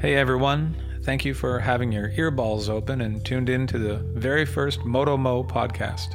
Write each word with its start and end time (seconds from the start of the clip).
Hey 0.00 0.16
everyone, 0.16 0.76
thank 1.02 1.24
you 1.24 1.32
for 1.32 1.60
having 1.60 1.90
your 1.90 2.10
earballs 2.10 2.68
open 2.68 3.00
and 3.00 3.24
tuned 3.24 3.48
in 3.48 3.66
to 3.68 3.78
the 3.78 3.96
very 3.96 4.44
first 4.44 4.84
Moto 4.84 5.16
Mo 5.16 5.42
podcast. 5.42 6.14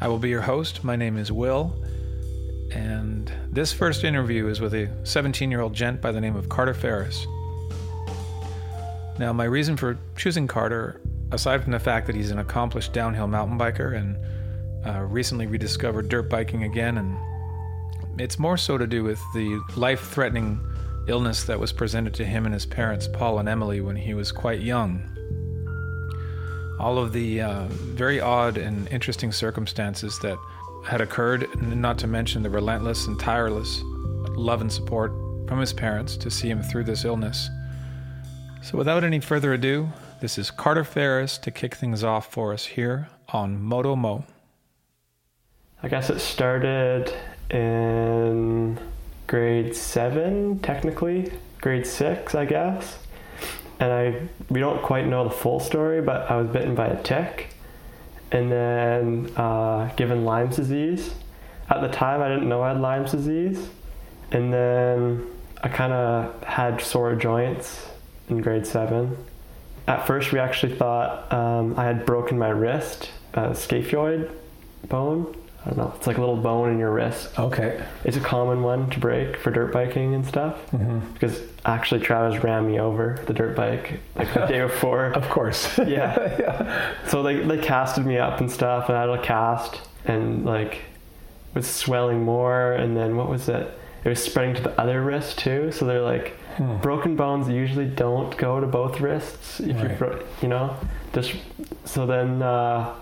I 0.00 0.08
will 0.08 0.18
be 0.18 0.30
your 0.30 0.40
host. 0.40 0.84
My 0.84 0.96
name 0.96 1.18
is 1.18 1.30
Will, 1.30 1.84
and 2.72 3.30
this 3.50 3.74
first 3.74 4.04
interview 4.04 4.46
is 4.46 4.60
with 4.60 4.72
a 4.72 4.88
17 5.04 5.50
year 5.50 5.60
old 5.60 5.74
gent 5.74 6.00
by 6.00 6.12
the 6.12 6.20
name 6.20 6.34
of 6.34 6.48
Carter 6.48 6.72
Ferris. 6.72 7.26
Now, 9.18 9.34
my 9.34 9.44
reason 9.44 9.76
for 9.76 9.98
choosing 10.16 10.46
Carter, 10.46 11.02
aside 11.30 11.62
from 11.62 11.72
the 11.72 11.80
fact 11.80 12.06
that 12.06 12.16
he's 12.16 12.30
an 12.30 12.38
accomplished 12.38 12.94
downhill 12.94 13.26
mountain 13.26 13.58
biker 13.58 13.98
and 13.98 14.16
uh, 14.86 15.02
recently 15.02 15.46
rediscovered 15.46 16.08
dirt 16.08 16.30
biking 16.30 16.62
again, 16.62 16.96
and 16.96 18.20
it's 18.20 18.38
more 18.38 18.56
so 18.56 18.78
to 18.78 18.86
do 18.86 19.04
with 19.04 19.20
the 19.34 19.60
life 19.76 20.08
threatening 20.08 20.58
illness 21.08 21.44
that 21.44 21.58
was 21.58 21.72
presented 21.72 22.14
to 22.14 22.24
him 22.24 22.44
and 22.44 22.54
his 22.54 22.66
parents, 22.66 23.08
Paul 23.08 23.38
and 23.38 23.48
Emily, 23.48 23.80
when 23.80 23.96
he 23.96 24.14
was 24.14 24.30
quite 24.30 24.60
young. 24.60 25.02
All 26.78 26.98
of 26.98 27.12
the 27.12 27.40
uh, 27.40 27.64
very 27.68 28.20
odd 28.20 28.56
and 28.56 28.88
interesting 28.88 29.32
circumstances 29.32 30.18
that 30.20 30.38
had 30.84 31.00
occurred, 31.00 31.48
not 31.60 31.98
to 31.98 32.06
mention 32.06 32.42
the 32.42 32.50
relentless 32.50 33.06
and 33.06 33.18
tireless 33.18 33.82
love 34.36 34.60
and 34.60 34.72
support 34.72 35.12
from 35.48 35.58
his 35.58 35.72
parents 35.72 36.16
to 36.16 36.30
see 36.30 36.48
him 36.48 36.62
through 36.62 36.84
this 36.84 37.04
illness. 37.04 37.50
So, 38.62 38.78
without 38.78 39.04
any 39.04 39.20
further 39.20 39.52
ado, 39.54 39.88
this 40.20 40.38
is 40.38 40.50
Carter 40.50 40.84
Ferris 40.84 41.38
to 41.38 41.50
kick 41.50 41.74
things 41.74 42.04
off 42.04 42.30
for 42.32 42.52
us 42.52 42.66
here 42.66 43.08
on 43.28 43.60
Moto 43.60 43.96
Mo. 43.96 44.24
I 45.82 45.88
guess 45.88 46.10
it 46.10 46.18
started 46.18 47.12
in 47.50 48.78
grade 49.28 49.76
seven, 49.76 50.58
technically, 50.58 51.30
grade 51.60 51.86
six, 51.86 52.34
I 52.34 52.44
guess. 52.46 52.98
And 53.78 53.92
I 53.92 54.28
we 54.50 54.58
don't 54.58 54.82
quite 54.82 55.06
know 55.06 55.22
the 55.22 55.30
full 55.30 55.60
story, 55.60 56.02
but 56.02 56.28
I 56.28 56.36
was 56.36 56.48
bitten 56.48 56.74
by 56.74 56.88
a 56.88 57.00
tick, 57.00 57.54
and 58.32 58.50
then 58.50 59.32
uh, 59.36 59.92
given 59.94 60.24
Lyme's 60.24 60.56
disease. 60.56 61.14
At 61.70 61.82
the 61.82 61.88
time, 61.88 62.20
I 62.20 62.28
didn't 62.28 62.48
know 62.48 62.62
I 62.62 62.70
had 62.70 62.80
Lyme's 62.80 63.12
disease, 63.12 63.68
and 64.32 64.52
then 64.52 65.24
I 65.62 65.68
kind 65.68 65.92
of 65.92 66.42
had 66.42 66.80
sore 66.80 67.14
joints 67.14 67.86
in 68.28 68.40
grade 68.40 68.66
seven. 68.66 69.16
At 69.86 70.06
first, 70.06 70.32
we 70.32 70.38
actually 70.38 70.74
thought 70.74 71.32
um, 71.32 71.78
I 71.78 71.84
had 71.84 72.04
broken 72.04 72.38
my 72.38 72.48
wrist, 72.48 73.10
uh, 73.34 73.50
scaphoid 73.50 74.30
bone. 74.88 75.36
I 75.68 75.74
don't 75.74 75.84
know. 75.84 75.92
It's 75.96 76.06
like 76.06 76.16
a 76.16 76.20
little 76.20 76.36
bone 76.36 76.70
in 76.70 76.78
your 76.78 76.90
wrist. 76.90 77.38
Okay. 77.38 77.84
It's 78.02 78.16
a 78.16 78.20
common 78.20 78.62
one 78.62 78.88
to 78.88 78.98
break 78.98 79.36
for 79.36 79.50
dirt 79.50 79.70
biking 79.70 80.14
and 80.14 80.24
stuff. 80.24 80.58
Mm-hmm. 80.70 81.12
Because 81.12 81.42
actually, 81.66 82.00
Travis 82.00 82.42
ran 82.42 82.66
me 82.66 82.80
over 82.80 83.22
the 83.26 83.34
dirt 83.34 83.54
bike 83.54 84.00
like 84.16 84.32
the 84.32 84.46
day 84.46 84.62
before. 84.62 85.06
Of 85.12 85.28
course. 85.28 85.76
Yeah. 85.76 85.86
yeah. 86.40 86.94
So 87.08 87.22
they 87.22 87.42
they 87.42 87.58
casted 87.58 88.06
me 88.06 88.16
up 88.16 88.40
and 88.40 88.50
stuff, 88.50 88.88
and 88.88 88.96
I 88.96 89.02
had 89.02 89.10
a 89.10 89.22
cast, 89.22 89.82
and 90.06 90.46
like 90.46 90.78
was 91.52 91.66
swelling 91.66 92.22
more, 92.22 92.72
and 92.72 92.96
then 92.96 93.16
what 93.16 93.28
was 93.28 93.50
it? 93.50 93.70
It 94.04 94.08
was 94.08 94.22
spreading 94.22 94.54
to 94.54 94.62
the 94.62 94.80
other 94.80 95.02
wrist 95.02 95.38
too. 95.38 95.70
So 95.70 95.84
they're 95.84 96.00
like, 96.00 96.34
Hmm. 96.58 96.76
broken 96.78 97.16
bones 97.16 97.48
usually 97.48 97.86
don't 97.86 98.36
go 98.36 98.60
to 98.60 98.66
both 98.66 99.00
wrists 99.00 99.60
if 99.60 99.68
you 99.68 99.74
Right. 99.88 99.98
bro- 99.98 100.22
you 100.42 100.48
know 100.48 100.76
just 101.12 101.32
so 101.84 102.04
then 102.06 102.42
uh, 102.42 102.94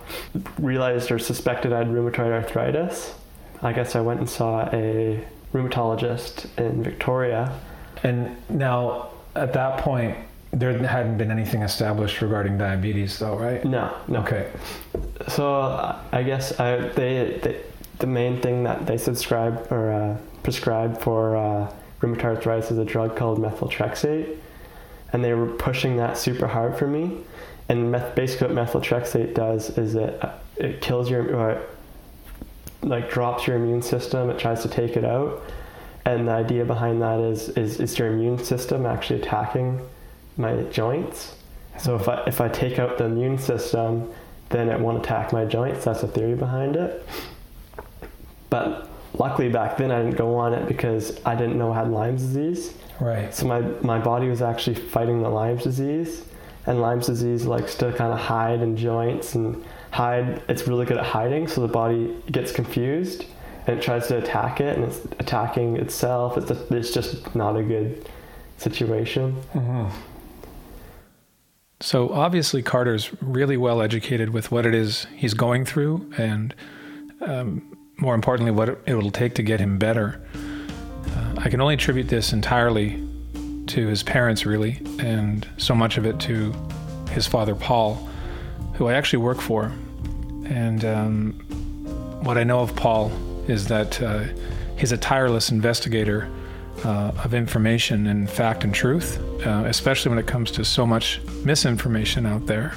realized 0.58 1.10
or 1.10 1.18
suspected 1.18 1.72
I 1.72 1.78
had 1.78 1.88
rheumatoid 1.88 2.30
arthritis. 2.32 3.14
I 3.62 3.72
guess 3.72 3.96
I 3.96 4.00
went 4.00 4.20
and 4.20 4.28
saw 4.28 4.68
a 4.72 5.24
rheumatologist 5.52 6.46
in 6.58 6.82
Victoria. 6.82 7.52
And 8.04 8.36
now, 8.48 9.08
at 9.34 9.52
that 9.54 9.78
point, 9.80 10.16
there 10.52 10.76
hadn't 10.78 11.18
been 11.18 11.30
anything 11.30 11.62
established 11.62 12.20
regarding 12.22 12.58
diabetes, 12.58 13.18
though, 13.18 13.36
right? 13.36 13.64
No, 13.64 13.92
no. 14.06 14.20
Okay. 14.20 14.50
So 15.28 15.56
uh, 15.56 15.98
I 16.12 16.22
guess 16.22 16.58
I, 16.60 16.76
they, 16.90 17.40
they 17.42 17.60
the 17.98 18.06
main 18.06 18.40
thing 18.40 18.62
that 18.64 18.86
they 18.86 18.98
subscribe 18.98 19.66
or 19.72 19.90
uh, 19.92 20.16
prescribe 20.42 21.00
for 21.00 21.36
uh, 21.36 21.72
rheumatoid 22.00 22.36
arthritis 22.36 22.70
is 22.70 22.78
a 22.78 22.84
drug 22.84 23.16
called 23.16 23.38
methotrexate, 23.38 24.36
and 25.12 25.24
they 25.24 25.32
were 25.32 25.46
pushing 25.46 25.96
that 25.96 26.18
super 26.18 26.46
hard 26.46 26.76
for 26.76 26.86
me. 26.86 27.18
And 27.68 27.90
meth- 27.90 28.14
basically, 28.14 28.54
what 28.54 28.66
methotrexate 28.66 29.34
does 29.34 29.76
is 29.76 29.94
it 29.94 30.22
uh, 30.22 30.32
it 30.56 30.80
kills 30.80 31.10
your 31.10 31.50
it, 31.50 31.68
like 32.82 33.10
drops 33.10 33.46
your 33.46 33.56
immune 33.56 33.82
system. 33.82 34.30
It 34.30 34.38
tries 34.38 34.62
to 34.62 34.68
take 34.68 34.96
it 34.96 35.04
out, 35.04 35.42
and 36.04 36.28
the 36.28 36.32
idea 36.32 36.64
behind 36.64 37.02
that 37.02 37.20
is 37.20 37.48
is 37.50 37.80
is 37.80 37.98
your 37.98 38.08
immune 38.08 38.38
system 38.38 38.86
actually 38.86 39.20
attacking 39.20 39.80
my 40.36 40.62
joints. 40.64 41.34
So 41.78 41.96
if 41.96 42.08
I 42.08 42.22
if 42.26 42.40
I 42.40 42.48
take 42.48 42.78
out 42.78 42.98
the 42.98 43.04
immune 43.04 43.38
system, 43.38 44.12
then 44.50 44.68
it 44.68 44.78
won't 44.78 44.98
attack 44.98 45.32
my 45.32 45.44
joints. 45.44 45.84
That's 45.84 46.02
the 46.02 46.08
theory 46.08 46.34
behind 46.34 46.76
it. 46.76 47.06
But 48.48 48.88
luckily 49.18 49.48
back 49.48 49.76
then 49.76 49.90
I 49.90 50.02
didn't 50.02 50.16
go 50.16 50.36
on 50.36 50.52
it 50.52 50.66
because 50.66 51.20
I 51.24 51.34
didn't 51.34 51.58
know 51.58 51.72
I 51.72 51.76
had 51.76 51.90
Lyme's 51.90 52.22
disease. 52.22 52.74
Right. 53.00 53.34
So 53.34 53.46
my, 53.46 53.60
my 53.82 53.98
body 53.98 54.28
was 54.28 54.42
actually 54.42 54.76
fighting 54.76 55.22
the 55.22 55.28
Lyme's 55.28 55.64
disease. 55.64 56.24
And 56.66 56.80
Lyme's 56.80 57.06
disease 57.06 57.46
likes 57.46 57.76
to 57.76 57.92
kind 57.92 58.12
of 58.12 58.18
hide 58.18 58.60
in 58.60 58.76
joints 58.76 59.36
and 59.36 59.64
hide. 59.92 60.42
It's 60.48 60.66
really 60.66 60.84
good 60.84 60.98
at 60.98 61.04
hiding, 61.04 61.46
so 61.46 61.60
the 61.60 61.68
body 61.68 62.16
gets 62.32 62.50
confused 62.50 63.24
and 63.66 63.78
it 63.78 63.82
tries 63.82 64.08
to 64.08 64.18
attack 64.18 64.60
it, 64.60 64.76
and 64.76 64.84
it's 64.84 65.04
attacking 65.20 65.76
itself. 65.76 66.36
It's, 66.36 66.50
it's 66.50 66.92
just 66.92 67.34
not 67.36 67.56
a 67.56 67.62
good 67.62 68.08
situation. 68.58 69.32
hmm 69.52 69.86
So 71.80 72.10
obviously, 72.10 72.62
Carter's 72.62 73.10
really 73.22 73.56
well 73.56 73.80
educated 73.82 74.30
with 74.30 74.50
what 74.50 74.66
it 74.66 74.74
is 74.74 75.06
he's 75.14 75.34
going 75.34 75.64
through, 75.64 76.12
and 76.16 76.54
um, 77.20 77.75
more 77.98 78.14
importantly, 78.14 78.50
what 78.50 78.68
it, 78.86 78.94
will 78.94 79.10
take 79.10 79.34
to 79.34 79.42
get 79.42 79.60
him 79.60 79.78
better. 79.78 80.20
Uh, 80.34 81.34
I 81.38 81.48
can 81.48 81.60
only 81.60 81.74
attribute 81.74 82.08
this 82.08 82.32
entirely 82.32 83.02
to 83.68 83.86
his 83.86 84.02
parents, 84.02 84.46
really, 84.46 84.80
and 84.98 85.46
so 85.56 85.74
much 85.74 85.98
of 85.98 86.06
it 86.06 86.20
to 86.20 86.52
his 87.10 87.26
father, 87.26 87.54
Paul, 87.54 88.08
who 88.74 88.86
I 88.86 88.94
actually 88.94 89.20
work 89.20 89.40
for. 89.40 89.72
And 90.44 90.84
um, 90.84 91.32
what 92.22 92.38
I 92.38 92.44
know 92.44 92.60
of 92.60 92.76
Paul 92.76 93.10
is 93.48 93.66
that 93.68 94.00
uh, 94.02 94.24
he's 94.76 94.92
a 94.92 94.98
tireless 94.98 95.50
investigator 95.50 96.30
uh, 96.84 97.12
of 97.24 97.34
information 97.34 98.06
and 98.06 98.28
fact 98.28 98.64
and 98.64 98.74
truth, 98.74 99.18
uh, 99.46 99.64
especially 99.66 100.10
when 100.10 100.18
it 100.18 100.26
comes 100.26 100.50
to 100.52 100.64
so 100.64 100.86
much 100.86 101.20
misinformation 101.44 102.26
out 102.26 102.46
there. 102.46 102.74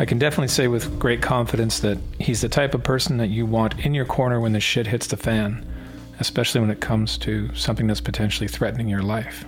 I 0.00 0.04
can 0.04 0.20
definitely 0.20 0.48
say 0.48 0.68
with 0.68 0.96
great 1.00 1.20
confidence 1.20 1.80
that 1.80 1.98
he's 2.20 2.40
the 2.40 2.48
type 2.48 2.72
of 2.72 2.84
person 2.84 3.16
that 3.16 3.30
you 3.30 3.44
want 3.46 3.84
in 3.84 3.94
your 3.94 4.04
corner 4.04 4.38
when 4.38 4.52
the 4.52 4.60
shit 4.60 4.86
hits 4.86 5.08
the 5.08 5.16
fan, 5.16 5.66
especially 6.20 6.60
when 6.60 6.70
it 6.70 6.80
comes 6.80 7.18
to 7.18 7.52
something 7.56 7.88
that's 7.88 8.00
potentially 8.00 8.46
threatening 8.46 8.88
your 8.88 9.02
life. 9.02 9.44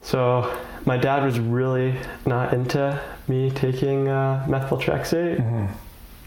So 0.00 0.58
my 0.86 0.96
dad 0.96 1.22
was 1.22 1.38
really 1.38 1.96
not 2.24 2.54
into 2.54 2.98
me 3.28 3.50
taking 3.50 4.08
uh, 4.08 4.46
methyltrexate. 4.48 5.68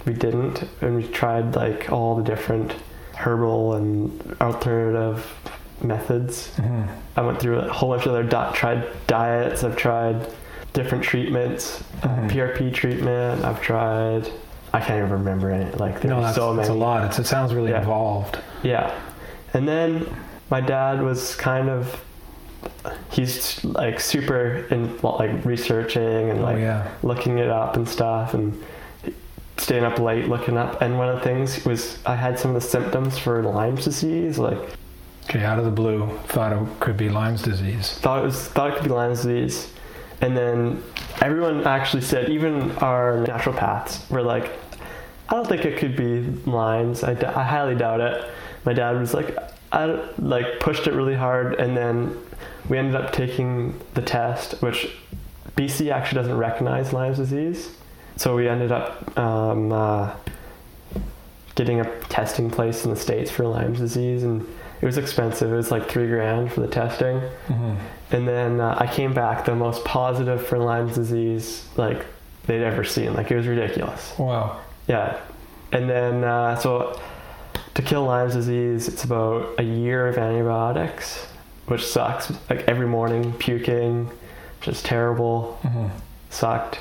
We 0.05 0.13
didn't, 0.13 0.63
and 0.81 0.97
we 0.97 1.07
tried 1.07 1.55
like 1.55 1.91
all 1.91 2.15
the 2.15 2.23
different 2.23 2.75
herbal 3.15 3.73
and 3.73 4.37
alternative 4.39 5.25
methods. 5.81 6.51
I 7.15 7.21
went 7.21 7.39
through 7.39 7.57
a 7.59 7.73
whole 7.73 7.89
bunch 7.89 8.05
of 8.05 8.11
other 8.11 8.23
di- 8.23 8.51
tried 8.53 8.87
diets. 9.07 9.63
I've 9.63 9.75
tried 9.75 10.27
different 10.73 11.03
treatments, 11.03 11.83
Mhm. 12.01 12.29
PRP 12.29 12.71
treatment. 12.71 13.43
I've 13.43 13.61
tried. 13.61 14.29
I 14.73 14.79
can't 14.79 14.99
even 14.99 15.09
remember 15.11 15.49
it. 15.51 15.79
Like 15.79 16.01
there's 16.01 16.11
No, 16.13 16.31
so 16.31 16.47
many. 16.49 16.57
that's 16.57 16.69
a 16.69 16.73
lot. 16.73 17.03
It's, 17.05 17.19
it 17.19 17.25
sounds 17.25 17.53
really 17.55 17.71
Yeah. 17.71 17.79
involved. 17.79 18.37
Yeah. 18.61 18.91
And 19.53 19.67
then 19.67 20.05
my 20.51 20.61
dad 20.61 21.01
was 21.01 21.35
kind 21.35 21.69
of 21.69 22.03
he's 23.09 23.63
like 23.63 23.99
super 23.99 24.65
in 24.69 24.95
like 25.01 25.31
researching 25.45 26.29
and 26.29 26.39
Oh, 26.41 26.43
like 26.43 26.59
yeah. 26.59 26.83
looking 27.03 27.37
it 27.39 27.49
up 27.49 27.75
and 27.77 27.87
stuff 27.87 28.33
and 28.33 28.61
staying 29.57 29.83
up 29.83 29.97
late 29.99 30.27
looking 30.29 30.57
up 30.57 30.81
and 30.81 30.97
one 30.97 31.09
of 31.09 31.15
the 31.15 31.21
things 31.21 31.65
was 31.65 31.97
I 32.05 32.15
had 32.15 32.37
some 32.39 32.55
of 32.55 32.61
the 32.61 32.67
symptoms 32.67 33.17
for 33.17 33.41
Lyme's 33.43 33.85
disease 33.85 34.37
like 34.37 34.57
Okay, 35.29 35.43
out 35.43 35.59
of 35.59 35.65
the 35.65 35.71
blue, 35.71 36.09
thought 36.27 36.51
it 36.53 36.59
could 36.79 36.97
be 36.97 37.07
Lyme's 37.09 37.41
disease. 37.43 37.97
thought 38.01 38.19
it 38.19 38.25
was 38.25 38.47
thought 38.47 38.69
it 38.71 38.75
could 38.75 38.85
be 38.85 38.89
Lyme's 38.89 39.19
disease 39.23 39.71
and 40.21 40.35
then 40.35 40.83
everyone 41.21 41.65
actually 41.65 42.01
said 42.01 42.29
even 42.29 42.71
our 42.77 43.25
naturopaths 43.25 44.09
were 44.09 44.21
like 44.21 44.51
I 45.29 45.35
don't 45.35 45.47
think 45.47 45.63
it 45.63 45.77
could 45.77 45.95
be 45.95 46.21
Lyme's 46.49 47.03
I, 47.03 47.13
d- 47.13 47.25
I 47.25 47.43
highly 47.43 47.75
doubt 47.75 48.01
it. 48.01 48.27
My 48.65 48.73
dad 48.73 48.99
was 48.99 49.13
like 49.13 49.37
I 49.71 49.85
like 50.17 50.59
pushed 50.59 50.87
it 50.87 50.93
really 50.93 51.15
hard. 51.15 51.53
And 51.55 51.77
then 51.77 52.17
we 52.67 52.77
ended 52.77 52.95
up 52.95 53.13
taking 53.13 53.79
the 53.93 54.01
test 54.01 54.61
which 54.61 54.95
BC 55.55 55.91
actually 55.91 56.15
doesn't 56.21 56.37
recognize 56.37 56.93
Lyme's 56.93 57.17
disease. 57.17 57.75
So 58.15 58.35
we 58.35 58.49
ended 58.49 58.71
up 58.71 59.17
um, 59.17 59.71
uh, 59.71 60.15
getting 61.55 61.79
a 61.79 61.99
testing 62.05 62.49
place 62.49 62.83
in 62.83 62.89
the 62.89 62.97
states 62.97 63.29
for 63.29 63.45
Lyme's 63.45 63.79
disease. 63.79 64.23
And 64.23 64.47
It 64.81 64.85
was 64.85 64.97
expensive. 64.97 65.51
It 65.51 65.55
was 65.55 65.71
like 65.71 65.89
three 65.89 66.07
grand 66.07 66.51
for 66.53 66.61
the 66.61 66.67
testing. 66.67 67.21
Mhm. 67.47 67.75
And 68.11 68.27
then 68.27 68.59
uh, 68.61 68.75
I 68.79 68.87
came 68.87 69.13
back 69.13 69.45
the 69.45 69.55
most 69.55 69.83
positive 69.85 70.45
for 70.47 70.57
Lyme's 70.57 70.95
disease 70.95 71.67
like 71.75 72.05
they'd 72.45 72.63
ever 72.63 72.83
seen. 72.83 73.13
Like 73.13 73.29
it 73.31 73.35
was 73.35 73.45
ridiculous. 73.47 74.13
Wow. 74.17 74.57
Yeah. 74.87 75.17
And 75.71 75.89
then 75.89 76.23
uh, 76.23 76.55
so 76.55 76.99
to 77.75 77.81
kill 77.81 78.03
Lyme's 78.05 78.33
disease, 78.33 78.87
it's 78.87 79.03
about 79.03 79.55
a 79.59 79.63
year 79.63 80.07
of 80.07 80.17
antibiotics, 80.17 81.25
which 81.67 81.85
sucks. 81.85 82.31
Like 82.49 82.61
every 82.67 82.87
morning 82.87 83.33
puking, 83.33 84.09
just 84.61 84.85
terrible 84.85 85.59
Mhm. 85.63 85.89
sucked, 86.29 86.79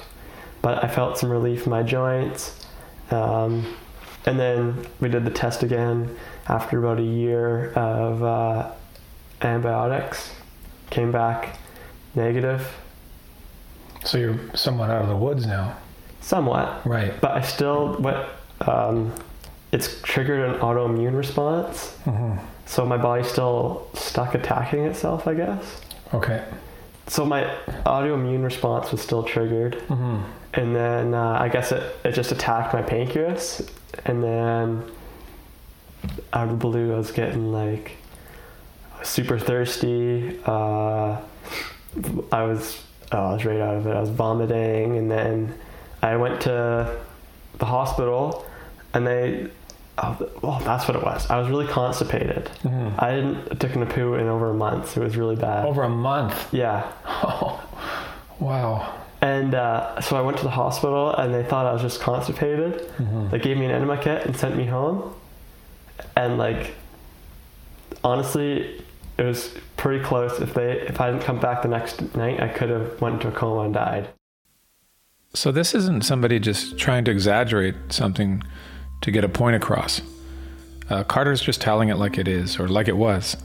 but 0.62 0.82
I 0.82 0.88
felt 0.88 1.18
some 1.18 1.30
relief 1.30 1.66
in 1.66 1.70
my 1.70 1.82
joints. 1.82 2.64
Um, 3.10 3.74
and 4.28 4.38
then 4.38 4.86
we 5.00 5.08
did 5.08 5.24
the 5.24 5.30
test 5.30 5.62
again 5.62 6.14
after 6.46 6.78
about 6.78 6.98
a 6.98 7.02
year 7.02 7.72
of 7.72 8.22
uh, 8.22 8.70
antibiotics. 9.42 10.30
Came 10.90 11.10
back 11.12 11.58
negative, 12.14 12.66
So 14.04 14.18
you're 14.18 14.38
somewhat 14.54 14.90
out 14.90 15.02
of 15.02 15.08
the 15.08 15.16
woods 15.16 15.46
now. 15.46 15.76
somewhat, 16.20 16.86
Right. 16.86 17.12
but 17.20 17.30
I 17.32 17.40
still 17.42 17.94
what 17.98 18.28
um, 18.66 19.12
it's 19.72 20.00
triggered 20.02 20.48
an 20.50 20.60
autoimmune 20.60 21.16
response. 21.16 21.96
Mhm. 22.06 22.38
So 22.66 22.84
my 22.86 22.96
body's 22.96 23.28
still 23.28 23.86
stuck 23.94 24.34
attacking 24.34 24.84
itself, 24.84 25.26
I 25.26 25.34
guess. 25.34 25.80
Okay. 26.14 26.42
So 27.08 27.24
my 27.24 27.44
autoimmune 27.86 28.44
response 28.44 28.92
was 28.92 29.00
still 29.00 29.22
triggered. 29.22 29.74
Mhm. 29.88 30.22
and 30.54 30.74
then 30.74 31.14
uh, 31.14 31.36
I 31.40 31.48
guess 31.48 31.72
it, 31.72 31.82
it 32.04 32.12
just 32.12 32.32
attacked 32.32 32.72
my 32.74 32.82
pancreas, 32.82 33.66
and 34.06 34.22
then 34.22 34.82
out 36.32 36.44
of 36.44 36.50
the 36.50 36.56
blue, 36.56 36.94
I 36.94 36.98
was 36.98 37.10
getting 37.10 37.52
like 37.52 37.96
super 39.02 39.38
thirsty. 39.38 40.38
Uh, 40.46 41.16
I 42.32 42.42
was 42.44 42.82
oh, 43.12 43.18
I 43.18 43.32
was 43.34 43.44
right 43.44 43.60
out 43.60 43.76
of 43.76 43.86
it. 43.86 43.94
I 43.96 44.00
was 44.00 44.10
vomiting, 44.10 44.96
and 44.98 45.10
then 45.10 45.54
I 46.02 46.16
went 46.16 46.40
to 46.42 46.96
the 47.58 47.64
hospital, 47.66 48.44
and 48.94 49.06
they 49.06 49.48
oh, 50.02 50.30
well, 50.42 50.60
that's 50.64 50.86
what 50.88 50.96
it 50.96 51.02
was. 51.02 51.28
I 51.30 51.38
was 51.38 51.48
really 51.50 51.66
constipated. 51.66 52.50
Mhm. 52.62 53.02
I 53.02 53.10
didn't 53.14 53.60
taken 53.60 53.82
a 53.82 53.86
poo 53.86 54.14
in 54.14 54.26
over 54.28 54.50
a 54.50 54.54
month. 54.54 54.96
It 54.96 55.00
was 55.02 55.16
really 55.16 55.36
bad. 55.36 55.64
Over 55.66 55.82
a 55.82 55.88
month. 55.88 56.52
Yeah. 56.52 56.90
Oh. 57.06 57.60
Wow. 58.40 58.94
And 59.20 59.52
uh, 59.56 60.00
so 60.00 60.16
I 60.16 60.20
went 60.20 60.36
to 60.38 60.44
the 60.44 60.50
hospital 60.50 61.12
and 61.12 61.34
they 61.34 61.42
thought 61.42 61.66
I 61.66 61.72
was 61.72 61.82
just 61.82 62.00
constipated. 62.00 62.88
Mhm. 62.98 63.30
They 63.32 63.40
gave 63.40 63.56
me 63.58 63.64
an 63.64 63.72
enema 63.72 63.96
kit 64.00 64.24
and 64.24 64.36
sent 64.36 64.56
me 64.56 64.64
home. 64.66 65.12
And 66.14 66.38
like, 66.38 66.76
honestly, 68.04 68.80
it 69.16 69.22
was 69.24 69.52
pretty 69.76 70.04
close. 70.04 70.38
If 70.40 70.54
they 70.54 70.72
if 70.82 71.00
I 71.00 71.10
didn't 71.10 71.24
come 71.24 71.40
back 71.40 71.62
the 71.62 71.68
next 71.68 72.14
night, 72.14 72.40
I 72.40 72.48
could 72.48 72.70
have 72.70 73.00
went 73.00 73.14
into 73.16 73.28
a 73.28 73.32
coma 73.32 73.62
and 73.62 73.74
died. 73.74 74.08
So 75.34 75.50
this 75.52 75.74
isn't 75.74 76.04
somebody 76.04 76.38
just 76.38 76.78
trying 76.78 77.04
to 77.06 77.10
exaggerate 77.10 77.74
something 77.90 78.42
to 79.00 79.10
get 79.10 79.24
a 79.24 79.28
point 79.28 79.56
across. 79.56 80.00
Uh, 80.90 81.04
Carter's 81.04 81.40
just 81.40 81.60
telling 81.60 81.88
it 81.88 81.96
like 81.96 82.18
it 82.18 82.26
is, 82.26 82.58
or 82.58 82.68
like 82.68 82.88
it 82.88 82.96
was, 82.96 83.36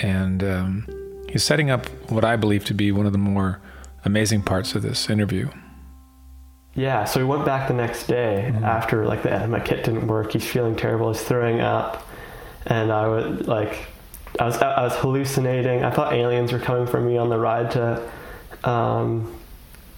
and 0.00 0.42
um, 0.42 1.24
he's 1.28 1.42
setting 1.42 1.70
up 1.70 1.86
what 2.10 2.24
I 2.24 2.36
believe 2.36 2.64
to 2.66 2.74
be 2.74 2.92
one 2.92 3.06
of 3.06 3.12
the 3.12 3.18
more 3.18 3.60
amazing 4.04 4.42
parts 4.42 4.74
of 4.74 4.82
this 4.82 5.08
interview. 5.08 5.48
Yeah. 6.74 7.04
So 7.04 7.20
we 7.20 7.26
went 7.26 7.44
back 7.44 7.68
the 7.68 7.74
next 7.74 8.06
day 8.06 8.52
after 8.62 9.06
like 9.06 9.22
the 9.22 9.32
enema 9.32 9.60
kit 9.60 9.84
didn't 9.84 10.06
work. 10.06 10.32
He's 10.32 10.46
feeling 10.46 10.76
terrible. 10.76 11.12
He's 11.12 11.22
throwing 11.22 11.60
up, 11.60 12.06
and 12.66 12.92
I 12.92 13.06
was 13.06 13.46
like, 13.46 13.86
I 14.38 14.44
was 14.44 14.56
I 14.58 14.82
was 14.82 14.94
hallucinating. 14.96 15.84
I 15.84 15.90
thought 15.90 16.12
aliens 16.12 16.52
were 16.52 16.58
coming 16.58 16.86
for 16.86 17.00
me 17.00 17.16
on 17.16 17.28
the 17.28 17.38
ride 17.38 17.70
to. 17.72 18.10
Um, 18.64 19.38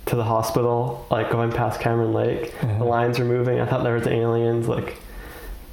to 0.06 0.16
the 0.16 0.24
hospital, 0.24 1.04
like 1.10 1.30
going 1.30 1.50
past 1.52 1.80
Cameron 1.80 2.12
Lake. 2.12 2.52
Mhm. 2.60 2.78
The 2.78 2.84
lines 2.84 3.18
were 3.18 3.24
moving. 3.24 3.60
I 3.60 3.66
thought 3.66 3.82
there 3.82 3.94
was 3.94 4.06
aliens, 4.06 4.68
like 4.68 4.96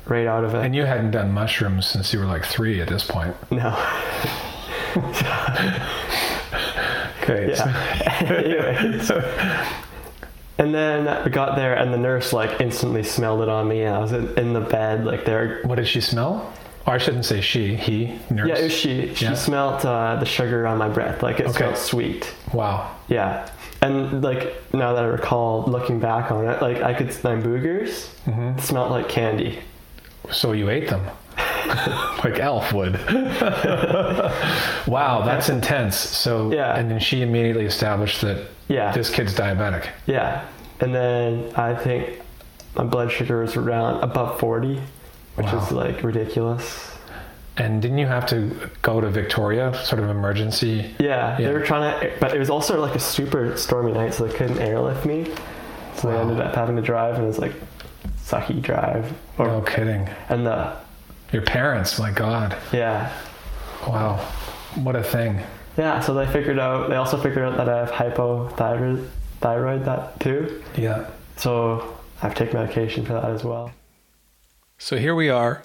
right 0.06 0.28
out 0.28 0.44
of 0.44 0.54
it. 0.56 0.66
And 0.66 0.76
you 0.76 0.86
hadn't 0.86 1.12
done 1.12 1.32
mushrooms 1.32 1.86
since 1.88 2.12
you 2.14 2.20
were 2.20 2.26
like 2.26 2.44
three 2.46 2.82
at 2.82 2.88
this 2.88 3.04
point. 3.06 3.36
no. 3.52 3.76
Okay. 7.24 7.52
Yeah. 7.52 8.18
Anyways. 8.28 9.10
And 10.58 10.76
then 10.76 11.24
we 11.24 11.32
got 11.32 11.56
there, 11.56 11.74
and 11.74 11.94
the 11.94 11.98
nurse 11.98 12.34
like 12.34 12.60
instantly 12.60 13.02
smelled 13.02 13.42
it 13.42 13.48
on 13.50 13.68
me. 13.68 13.82
And 13.84 13.96
I 13.96 14.00
was 14.00 14.12
in, 14.12 14.38
in 14.38 14.52
the 14.54 14.60
bed, 14.60 15.06
like 15.06 15.24
there. 15.26 15.62
What 15.64 15.76
did 15.76 15.88
she 15.88 16.02
smell? 16.02 16.54
Or 16.86 16.94
I 16.94 16.98
shouldn't 16.98 17.26
say 17.26 17.40
she, 17.42 17.76
he, 17.76 18.20
nurse. 18.30 18.50
Yeah, 18.50 18.56
it 18.58 18.64
was 18.64 18.74
she. 18.74 19.14
She 19.16 19.26
Yeah. 19.26 19.34
smelled 19.36 19.86
uh, 19.86 20.18
the 20.18 20.26
sugar 20.26 20.68
on 20.68 20.78
my 20.78 20.90
breath. 20.90 21.24
Like 21.24 21.40
it 21.40 21.48
Okay. 21.48 21.58
smelled 21.60 21.78
sweet. 21.78 22.34
Wow. 22.54 22.92
Yeah. 23.08 23.48
And 23.82 24.22
like 24.24 24.54
now 24.74 24.94
that 24.94 25.04
I 25.04 25.08
recall 25.08 25.64
looking 25.66 26.00
back 26.00 26.30
on 26.32 26.46
it, 26.48 26.62
like 26.62 26.82
I 26.82 26.94
could 26.94 27.08
my 27.24 27.36
boogers 27.36 28.08
hmm 28.26 28.58
smelled 28.60 28.92
like 28.92 29.08
candy. 29.10 29.60
So 30.32 30.52
you 30.54 30.70
ate 30.70 30.90
them. 30.90 31.06
like 32.24 32.40
Elf 32.40 32.72
would. 32.74 32.94
wow, 34.88 35.22
that's 35.26 35.50
intense. 35.50 35.96
So, 35.98 36.52
Yeah. 36.52 36.76
and 36.78 36.90
then 36.92 37.00
she 37.00 37.22
immediately 37.22 37.66
established 37.66 38.22
that 38.22 38.48
Yeah. 38.68 38.92
this 38.92 39.10
kid's 39.10 39.34
diabetic. 39.34 39.88
Yeah. 40.06 40.42
And 40.80 40.94
then 40.94 41.52
I 41.56 41.74
think 41.76 42.22
my 42.76 42.84
blood 42.84 43.12
sugar 43.12 43.42
was 43.42 43.56
around 43.56 44.04
above 44.04 44.40
40, 44.40 44.82
which 45.36 45.48
Wow. 45.48 45.60
is 45.64 45.72
like 45.72 46.04
ridiculous. 46.04 46.90
And 47.56 47.82
didn't 47.82 48.00
you 48.00 48.08
have 48.08 48.26
to 48.28 48.50
go 48.82 49.00
to 49.00 49.10
Victoria, 49.10 49.74
sort 49.84 50.02
of 50.02 50.10
emergency? 50.10 50.96
Yeah, 51.00 51.38
Yeah. 51.38 51.48
they 51.48 51.54
were 51.54 51.62
trying 51.66 52.00
to, 52.00 52.12
but 52.20 52.34
it 52.36 52.40
was 52.40 52.50
also 52.50 52.82
like 52.82 52.96
a 52.96 53.00
super 53.00 53.56
stormy 53.58 53.92
night, 53.92 54.14
so 54.16 54.26
they 54.26 54.34
couldn't 54.36 54.60
airlift 54.60 55.06
me. 55.06 55.28
So 55.96 56.08
they 56.10 56.16
Wow. 56.16 56.22
ended 56.22 56.40
up 56.42 56.56
having 56.56 56.76
to 56.78 56.82
drive, 56.82 57.16
and 57.16 57.24
it 57.26 57.28
was 57.28 57.38
like 57.40 57.54
sucky 58.26 58.60
drive. 58.62 59.14
Or, 59.38 59.48
No 59.48 59.62
kidding. 59.62 60.10
And 60.30 60.46
the 60.48 60.70
Your 61.32 61.44
parents, 61.44 62.00
my 62.00 62.10
God. 62.12 62.56
yeah, 62.72 63.10
Wow. 63.88 64.20
What 64.76 64.96
a 64.96 65.04
thing. 65.04 65.42
yeah. 65.78 66.00
So 66.00 66.14
they 66.16 66.26
figured 66.26 66.58
out. 66.58 66.90
They 66.90 66.96
also 66.96 67.18
figured 67.18 67.46
out 67.46 67.58
that 67.58 67.70
I 67.70 67.78
have 67.80 67.92
hypothyroid, 67.92 69.06
thyroid 69.42 69.86
that 69.86 70.20
too. 70.20 70.62
Yeah. 70.76 71.06
So 71.38 71.84
I 72.22 72.28
have 72.28 72.36
to 72.36 72.46
take 72.46 72.54
medication 72.56 73.06
for 73.06 73.14
that 73.14 73.26
as 73.26 73.44
well. 73.44 73.72
So 74.78 74.98
here 74.98 75.16
we 75.16 75.30
are. 75.30 75.64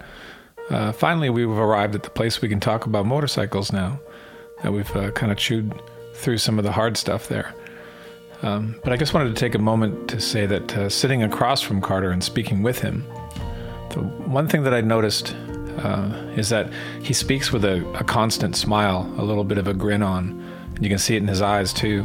Uh, 0.71 0.93
finally, 0.93 1.31
we've 1.31 1.49
arrived 1.49 1.95
at 1.95 2.03
the 2.03 2.11
place 2.11 2.43
we 2.43 2.49
can 2.49 2.61
talk 2.61 2.87
about 2.87 3.07
motorcycles 3.07 3.73
now. 3.73 3.99
That 4.63 4.73
we've 4.73 4.95
uh, 4.97 5.11
kind 5.13 5.33
of 5.33 5.39
chewed 5.39 5.73
through 6.15 6.39
some 6.39 6.59
of 6.59 6.65
the 6.65 6.73
hard 6.73 6.97
stuff 6.97 7.29
there. 7.29 7.55
Um, 8.43 8.77
but 8.85 8.93
I 8.93 8.97
just 8.97 9.15
wanted 9.15 9.35
to 9.35 9.35
take 9.35 9.55
a 9.55 9.59
moment 9.59 10.09
to 10.11 10.21
say 10.21 10.47
that 10.47 10.77
uh, 10.77 10.89
sitting 10.89 11.23
across 11.23 11.63
from 11.63 11.81
Carter 11.81 12.11
and 12.11 12.23
speaking 12.23 12.63
with 12.63 12.81
him, 12.81 13.05
the 13.91 14.01
one 14.27 14.47
thing 14.47 14.63
that 14.65 14.75
I 14.75 14.81
noticed 14.81 15.35
uh, 15.79 16.33
is 16.37 16.49
that 16.51 16.71
he 17.03 17.15
speaks 17.15 17.53
with 17.53 17.65
a, 17.65 17.87
a 17.95 18.05
constant 18.05 18.57
smile, 18.57 19.13
a 19.17 19.25
little 19.25 19.45
bit 19.45 19.59
of 19.59 19.67
a 19.69 19.75
grin 19.75 20.03
on. 20.03 20.41
And 20.75 20.85
you 20.85 20.89
can 20.89 20.99
see 20.99 21.15
it 21.15 21.23
in 21.23 21.29
his 21.29 21.43
eyes 21.43 21.73
too. 21.73 22.05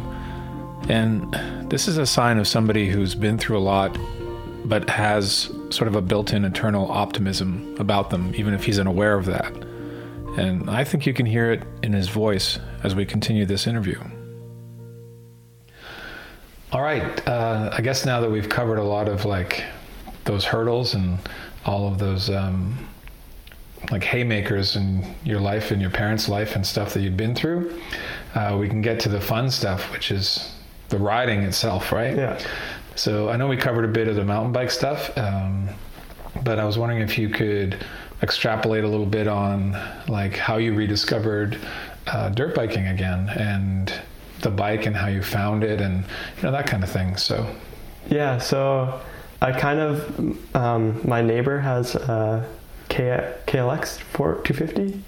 And 0.88 1.32
this 1.70 1.86
is 1.86 1.98
a 1.98 2.06
sign 2.06 2.38
of 2.38 2.48
somebody 2.48 2.88
who's 2.88 3.14
been 3.14 3.38
through 3.38 3.58
a 3.58 3.60
lot, 3.60 3.96
but 4.64 4.88
has 4.88 5.50
sort 5.70 5.88
of 5.88 5.96
a 5.96 6.02
built 6.02 6.32
in 6.32 6.44
eternal 6.44 6.90
optimism 6.90 7.76
about 7.78 8.10
them, 8.10 8.34
even 8.34 8.54
if 8.54 8.64
he's 8.64 8.78
unaware 8.78 9.16
of 9.18 9.26
that. 9.26 9.52
And 10.36 10.68
I 10.68 10.84
think 10.84 11.06
you 11.06 11.14
can 11.14 11.26
hear 11.26 11.52
it 11.52 11.62
in 11.82 11.92
his 11.92 12.08
voice 12.08 12.58
as 12.82 12.94
we 12.94 13.04
continue 13.04 13.44
this 13.44 13.66
interview. 13.66 14.00
All 16.72 16.82
right. 16.82 17.28
Uh, 17.28 17.70
I 17.72 17.80
guess 17.82 18.04
now 18.04 18.20
that 18.20 18.30
we've 18.30 18.48
covered 18.48 18.78
a 18.78 18.82
lot 18.82 19.08
of 19.08 19.24
like 19.24 19.62
those 20.24 20.44
hurdles 20.44 20.94
and 20.94 21.18
all 21.64 21.86
of 21.86 21.98
those 21.98 22.30
um, 22.30 22.88
like 23.92 24.02
haymakers 24.02 24.74
in 24.74 25.14
your 25.24 25.40
life 25.40 25.70
and 25.70 25.80
your 25.80 25.90
parents' 25.90 26.28
life 26.28 26.56
and 26.56 26.66
stuff 26.66 26.94
that 26.94 27.00
you've 27.00 27.16
been 27.16 27.34
through, 27.34 27.78
uh, 28.34 28.56
we 28.58 28.68
can 28.68 28.82
get 28.82 28.98
to 29.00 29.08
the 29.08 29.20
fun 29.20 29.50
stuff, 29.50 29.92
which 29.92 30.10
is 30.10 30.52
the 30.88 30.98
riding 30.98 31.42
itself, 31.42 31.92
right? 31.92 32.16
Yeah. 32.16 32.40
So 32.96 33.28
I 33.28 33.36
know 33.36 33.48
we 33.48 33.56
covered 33.56 33.84
a 33.84 33.88
bit 33.88 34.08
of 34.08 34.16
the 34.16 34.24
mountain 34.24 34.52
bike 34.52 34.70
stuff, 34.70 35.16
um, 35.18 35.68
but 36.42 36.58
I 36.58 36.64
was 36.64 36.78
wondering 36.78 37.02
if 37.02 37.18
you 37.18 37.28
could 37.28 37.84
extrapolate 38.22 38.84
a 38.84 38.88
little 38.88 39.06
bit 39.06 39.26
on 39.28 39.76
like 40.08 40.36
how 40.36 40.56
you 40.56 40.74
rediscovered 40.74 41.58
uh, 42.06 42.28
dirt 42.30 42.54
biking 42.54 42.86
again 42.86 43.28
and 43.30 43.92
the 44.40 44.50
bike 44.50 44.86
and 44.86 44.94
how 44.96 45.08
you 45.08 45.22
found 45.22 45.64
it 45.64 45.80
and 45.80 46.04
you 46.36 46.42
know 46.42 46.52
that 46.52 46.66
kind 46.66 46.82
of 46.84 46.90
thing. 46.90 47.16
So 47.16 47.54
Yeah, 48.08 48.38
so 48.38 49.00
I 49.40 49.52
kind 49.52 49.80
of 49.80 50.56
um, 50.56 51.00
my 51.06 51.20
neighbor 51.20 51.58
has 51.60 51.94
a 51.94 52.48
K- 52.88 53.32
KLX 53.46 53.98
4 53.98 54.42
250, 54.42 55.02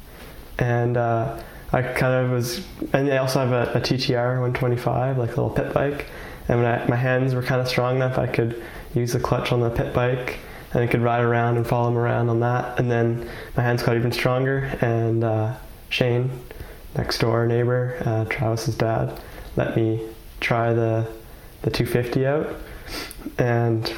and 0.58 0.96
uh, 0.96 1.38
I 1.76 1.82
kind 1.82 2.24
of 2.24 2.30
was, 2.30 2.66
and 2.94 3.06
they 3.06 3.18
also 3.18 3.38
have 3.38 3.52
a, 3.52 3.78
a 3.78 3.80
TTR 3.82 4.40
125, 4.40 5.18
like 5.18 5.36
a 5.36 5.40
little 5.42 5.50
pit 5.50 5.74
bike. 5.74 6.06
And 6.48 6.62
when 6.62 6.66
I, 6.66 6.86
my 6.86 6.96
hands 6.96 7.34
were 7.34 7.42
kind 7.42 7.60
of 7.60 7.68
strong 7.68 7.96
enough, 7.96 8.16
I 8.16 8.26
could 8.26 8.62
use 8.94 9.12
the 9.12 9.20
clutch 9.20 9.52
on 9.52 9.60
the 9.60 9.68
pit 9.68 9.92
bike 9.92 10.38
and 10.72 10.82
I 10.82 10.86
could 10.86 11.02
ride 11.02 11.22
around 11.22 11.58
and 11.58 11.66
follow 11.66 11.88
him 11.88 11.98
around 11.98 12.30
on 12.30 12.40
that. 12.40 12.78
And 12.78 12.90
then 12.90 13.28
my 13.56 13.62
hands 13.62 13.82
got 13.82 13.96
even 13.96 14.10
stronger, 14.10 14.76
and 14.80 15.22
uh, 15.22 15.56
Shane, 15.90 16.30
next 16.96 17.18
door 17.18 17.46
neighbor, 17.46 17.96
uh, 18.06 18.24
Travis's 18.24 18.74
dad, 18.74 19.20
let 19.56 19.76
me 19.76 20.08
try 20.40 20.72
the 20.72 21.10
the 21.62 21.70
250 21.70 22.26
out, 22.26 22.54
and 23.38 23.92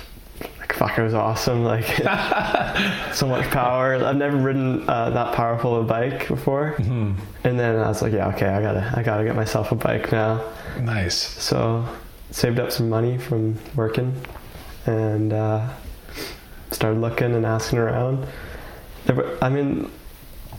fuck, 0.78 0.96
it 0.98 1.02
was 1.02 1.14
awesome. 1.14 1.64
Like 1.64 1.84
so 3.12 3.26
much 3.26 3.44
power. 3.50 3.94
I've 4.04 4.16
never 4.16 4.36
ridden 4.36 4.88
uh, 4.88 5.10
that 5.10 5.34
powerful 5.34 5.76
of 5.76 5.84
a 5.84 5.88
bike 5.88 6.28
before, 6.28 6.74
Mhm. 6.78 7.16
and 7.44 7.58
then 7.58 7.76
I 7.76 7.88
was 7.88 8.00
like, 8.02 8.12
yeah, 8.12 8.28
okay, 8.28 8.46
I 8.48 8.62
gotta 8.62 8.92
I 8.96 9.02
gotta 9.02 9.24
get 9.24 9.34
myself 9.36 9.72
a 9.72 9.74
bike 9.74 10.12
now. 10.12 10.40
Nice. 10.80 11.16
So 11.16 11.84
saved 12.30 12.60
up 12.60 12.70
some 12.70 12.88
money 12.88 13.18
from 13.18 13.58
working 13.74 14.14
and 14.86 15.32
uh, 15.32 15.68
started 16.70 17.00
looking 17.00 17.34
and 17.34 17.44
asking 17.44 17.78
around. 17.78 18.26
Were, 19.08 19.36
I 19.42 19.48
mean, 19.48 19.90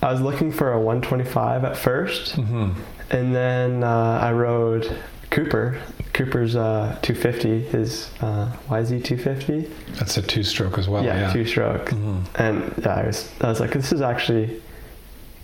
I 0.02 0.12
was 0.12 0.22
looking 0.22 0.52
for 0.52 0.74
a 0.74 0.80
125 0.80 1.64
at 1.66 1.78
first, 1.78 2.34
hmm 2.36 2.72
and 3.12 3.34
then 3.36 3.84
uh, 3.84 4.20
I 4.22 4.32
rode 4.34 4.96
Cooper. 5.30 5.80
Cooper's 6.14 6.56
uh, 6.56 6.98
250, 7.02 7.62
his 7.70 8.10
uh, 8.22 8.52
YZ 8.68 9.04
250. 9.04 9.72
That's 9.94 10.18
a 10.18 10.22
two-stroke 10.22 10.78
as 10.78 10.90
well. 10.90 11.04
yeah, 11.04 11.20
Yeah. 11.28 11.34
two 11.34 11.46
stroke. 11.46 11.90
Mhm. 11.92 12.26
And 12.36 12.74
yeah, 12.84 12.96
I 12.96 13.06
was, 13.06 13.32
I 13.42 13.48
was 13.48 13.60
like, 13.60 13.72
this 13.72 13.92
is 13.94 14.02
actually 14.02 14.62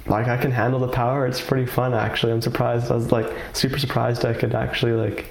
like 0.07 0.27
I 0.27 0.37
can 0.37 0.51
handle 0.51 0.79
the 0.79 0.87
power. 0.89 1.25
It's 1.27 1.39
pretty 1.41 1.65
fun 1.65 1.93
actually. 1.93 2.31
I'm 2.33 2.41
surprised. 2.41 2.91
I 2.91 2.95
was 2.95 3.11
like 3.11 3.27
super 3.53 3.79
surprised 3.79 4.25
I 4.25 4.33
could 4.33 4.53
actually 4.53 4.91
like 4.93 5.27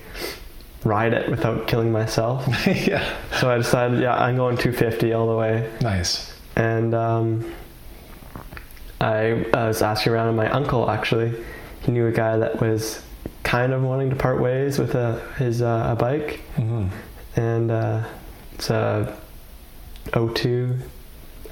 ride 0.85 1.13
it 1.15 1.29
without 1.31 1.67
killing 1.69 1.91
myself. 1.93 2.47
yeah. 2.67 3.05
so 3.39 3.51
I 3.51 3.57
decided, 3.59 4.01
yeah, 4.01 4.15
I'm 4.17 4.37
going 4.37 4.57
250 4.57 5.13
all 5.13 5.27
the 5.29 5.37
way. 5.37 5.71
Nice. 5.81 6.33
And 6.57 6.95
um, 6.95 7.53
I, 9.01 9.45
I 9.53 9.67
was 9.69 9.83
asking 9.83 10.13
around, 10.13 10.29
and 10.29 10.37
my 10.37 10.51
uncle 10.51 10.89
actually, 10.91 11.33
he 11.83 11.93
knew 11.93 12.07
a 12.07 12.13
guy 12.13 12.37
that 12.37 12.61
was 12.61 13.03
kind 13.45 13.73
of 13.73 13.83
wanting 13.83 14.11
to 14.11 14.17
part 14.17 14.41
ways 14.41 14.79
with 14.79 14.95
a, 14.97 15.21
his 15.39 15.63
uh, 15.63 15.91
a 15.93 15.97
bike, 15.97 16.41
hmm 16.57 16.89
and 17.37 17.71
uh, 17.71 18.05
it's 18.55 18.71
a 18.71 19.17
02 20.13 20.77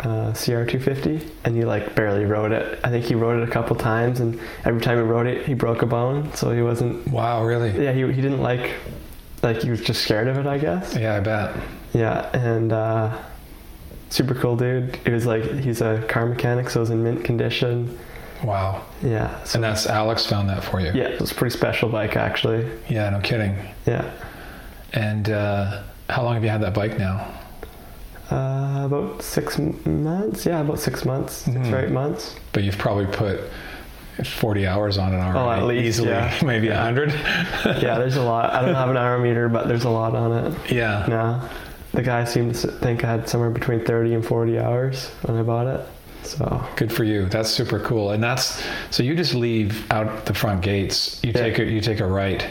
uh, 0.00 0.04
CR250, 0.32 1.28
and 1.44 1.56
he 1.56 1.64
like 1.64 1.94
barely 1.94 2.24
rode 2.24 2.52
it. 2.52 2.78
I 2.84 2.88
think 2.90 3.04
he 3.04 3.14
rode 3.14 3.42
it 3.42 3.48
a 3.48 3.50
couple 3.52 3.74
times, 3.76 4.20
and 4.20 4.38
every 4.64 4.80
time 4.80 4.96
he 4.98 5.02
rode 5.02 5.26
it, 5.26 5.44
he 5.46 5.54
broke 5.54 5.82
a 5.82 5.86
bone. 5.86 6.32
So 6.34 6.52
he 6.52 6.62
wasn't. 6.62 7.06
Wow. 7.08 7.44
Really? 7.44 7.70
Yeah, 7.84 7.92
he 7.92 8.00
he 8.12 8.22
didn't 8.22 8.40
like. 8.42 8.74
Like 9.42 9.60
he 9.62 9.70
was 9.70 9.80
just 9.80 10.02
scared 10.02 10.28
of 10.28 10.38
it, 10.38 10.46
I 10.46 10.58
guess. 10.58 10.94
Yeah, 10.96 11.16
I 11.16 11.20
bet. 11.20 11.56
Yeah, 11.92 12.30
and 12.32 12.72
uh, 12.72 13.18
super 14.08 14.34
cool 14.34 14.56
dude. 14.56 14.98
It 15.04 15.12
was 15.12 15.26
like 15.26 15.42
he's 15.42 15.80
a 15.80 16.00
car 16.08 16.26
mechanic, 16.26 16.70
so 16.70 16.78
it 16.78 16.82
was 16.82 16.90
in 16.90 17.02
mint 17.02 17.24
condition. 17.24 17.98
Wow. 18.44 18.82
Yeah, 19.02 19.42
so 19.44 19.56
And 19.56 19.64
that's 19.64 19.86
Alex 19.86 20.26
found 20.26 20.48
that 20.48 20.64
for 20.64 20.80
you. 20.80 20.90
yeah, 20.94 21.04
it 21.04 21.20
was 21.20 21.30
a 21.30 21.34
pretty 21.34 21.56
special 21.56 21.88
bike 21.88 22.16
actually. 22.16 22.68
Yeah. 22.88 23.10
No 23.10 23.20
kidding. 23.20 23.56
Yeah, 23.86 24.10
And 24.92 25.30
uh, 25.30 25.82
how 26.10 26.22
long 26.24 26.34
have 26.34 26.42
you 26.44 26.50
had 26.50 26.62
that 26.62 26.74
bike 26.74 26.98
now? 26.98 27.26
uh, 28.30 28.84
about 28.86 29.22
six 29.22 29.58
months. 29.58 30.46
Yeah, 30.46 30.60
about 30.60 30.78
six 30.78 31.04
months, 31.04 31.34
six 31.34 31.56
Mhm. 31.56 31.72
or 31.72 31.84
eight 31.84 31.90
months. 31.92 32.34
But 32.52 32.62
you've 32.62 32.78
probably 32.78 33.06
put 33.06 33.40
40 34.24 34.66
hours 34.66 34.96
on 34.98 35.12
it 35.12 35.18
already. 35.18 35.38
Oh, 35.38 35.50
at 35.50 35.64
least, 35.64 35.86
Easily. 35.98 36.08
yeah. 36.10 36.32
Maybe 36.44 36.68
Yeah. 36.68 36.78
100. 36.84 37.10
yeah, 37.82 37.98
there's 37.98 38.16
a 38.16 38.22
lot. 38.22 38.52
I 38.52 38.62
don't 38.62 38.74
have 38.74 38.88
an 38.90 38.96
hour 38.96 39.18
meter, 39.18 39.48
but 39.48 39.68
there's 39.68 39.84
a 39.84 39.90
lot 39.90 40.14
on 40.14 40.32
it 40.46 40.72
Yeah. 40.72 41.04
now. 41.08 41.48
The 41.92 42.02
guy 42.02 42.24
seemed 42.24 42.54
to 42.56 42.68
think 42.68 43.04
I 43.04 43.08
had 43.10 43.28
somewhere 43.28 43.50
between 43.50 43.84
30 43.84 44.14
and 44.14 44.24
40 44.24 44.58
hours 44.58 45.10
when 45.22 45.36
I 45.36 45.42
bought 45.42 45.66
it. 45.66 45.80
So 46.22 46.64
Good 46.76 46.92
for 46.92 47.04
you. 47.04 47.26
That's 47.26 47.50
super 47.50 47.78
cool. 47.80 48.10
And 48.12 48.22
that's 48.22 48.62
so 48.90 49.02
you 49.02 49.14
just 49.16 49.34
leave 49.34 49.90
out 49.90 50.24
the 50.26 50.34
front 50.34 50.62
gates. 50.62 51.20
You 51.22 51.32
Yeah. 51.34 51.40
take 51.42 51.58
a 51.58 51.64
you 51.64 51.80
take 51.80 52.00
a 52.00 52.06
right, 52.06 52.44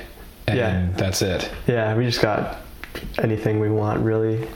and 0.48 0.58
Yeah. 0.58 0.86
that's 0.98 1.22
it. 1.22 1.50
yeah, 1.68 1.96
we 1.96 2.06
just 2.06 2.22
got 2.22 2.58
anything 3.22 3.60
we 3.60 3.70
want 3.70 4.02
really. 4.04 4.48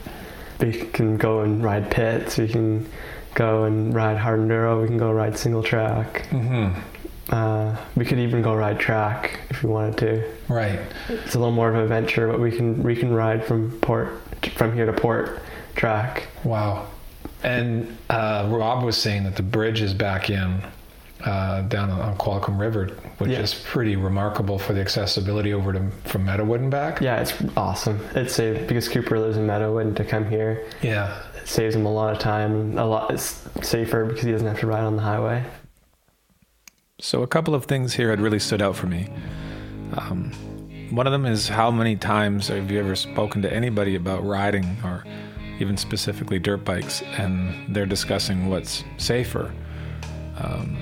We 0.59 0.71
can 0.71 1.17
go 1.17 1.41
and 1.41 1.63
ride 1.63 1.89
pits. 1.91 2.37
We 2.37 2.47
can 2.47 2.87
go 3.33 3.63
and 3.65 3.93
ride 3.93 4.17
hard 4.17 4.39
enduro. 4.39 4.81
We 4.81 4.87
can 4.87 4.97
go 4.97 5.11
ride 5.11 5.37
single 5.37 5.63
track. 5.63 6.27
hmm 6.27 6.69
Uh, 7.29 7.75
we 7.95 8.05
could 8.05 8.19
even 8.19 8.41
go 8.43 8.53
ride 8.53 8.77
track 8.79 9.39
if 9.49 9.63
we 9.63 9.69
wanted 9.69 9.97
to. 9.97 10.23
Right. 10.47 10.79
It's 11.09 11.33
a 11.33 11.39
little 11.39 11.51
more 11.53 11.69
of 11.69 11.75
an 11.75 11.81
adventure, 11.81 12.27
but 12.27 12.39
we 12.39 12.51
can 12.51 12.83
we 12.83 12.95
can 12.95 13.11
ride 13.13 13.43
from 13.43 13.71
port 13.81 14.09
from 14.55 14.73
here 14.75 14.85
to 14.85 14.93
port 14.93 15.39
track. 15.75 16.27
Wow. 16.43 16.85
And 17.45 17.95
uh, 18.09 18.47
Rob 18.51 18.83
was 18.83 18.97
saying 18.97 19.23
that 19.25 19.35
the 19.35 19.43
bridge 19.43 19.81
is 19.81 19.93
back 19.93 20.29
in 20.29 20.61
uh, 21.23 21.61
down 21.63 21.89
on 21.89 22.17
Qualicum 22.17 22.59
River, 22.59 22.87
which 23.19 23.31
Yeah. 23.31 23.39
is 23.39 23.53
pretty 23.53 23.95
remarkable 23.95 24.59
for 24.59 24.73
the 24.73 24.81
accessibility 24.81 25.53
over 25.53 25.71
to 25.73 25.89
from 26.05 26.25
Meadowood 26.25 26.59
and 26.59 26.69
back. 26.71 27.01
Yeah, 27.01 27.21
it's 27.21 27.33
awesome. 27.55 27.99
It's 28.15 28.33
safe 28.35 28.67
because 28.67 28.89
Cooper 28.89 29.19
lives 29.19 29.37
in 29.37 29.47
Meadowood, 29.47 29.81
and 29.83 29.97
to 29.97 30.03
come 30.03 30.29
here 30.29 30.65
Yeah. 30.81 31.21
it 31.41 31.47
saves 31.47 31.75
him 31.75 31.85
a 31.85 31.91
lot 31.91 32.11
of 32.13 32.19
time. 32.19 32.77
A 32.77 32.85
lot 32.85 33.11
it's 33.11 33.47
safer 33.61 34.05
because 34.05 34.23
he 34.23 34.31
doesn't 34.31 34.47
have 34.47 34.59
to 34.59 34.67
ride 34.67 34.83
on 34.83 34.95
the 34.97 35.01
highway. 35.03 35.43
So, 36.99 37.23
a 37.23 37.27
couple 37.27 37.53
of 37.55 37.65
things 37.65 37.93
here 37.93 38.09
had 38.09 38.21
really 38.21 38.39
stood 38.39 38.61
out 38.61 38.75
for 38.75 38.87
me. 38.87 39.09
Um, 39.97 40.31
one 40.91 41.07
of 41.07 41.11
them 41.11 41.25
is 41.25 41.49
how 41.49 41.71
many 41.71 41.95
times 41.95 42.47
have 42.47 42.71
you 42.71 42.79
ever 42.79 42.95
spoken 42.95 43.41
to 43.41 43.51
anybody 43.53 43.95
about 43.95 44.25
riding 44.25 44.77
or 44.83 45.03
even 45.59 45.77
specifically 45.77 46.39
dirt 46.39 46.65
bikes 46.65 47.01
and 47.01 47.73
they're 47.73 47.85
discussing 47.85 48.49
what's 48.49 48.83
safer? 48.97 49.53
Um, 50.37 50.77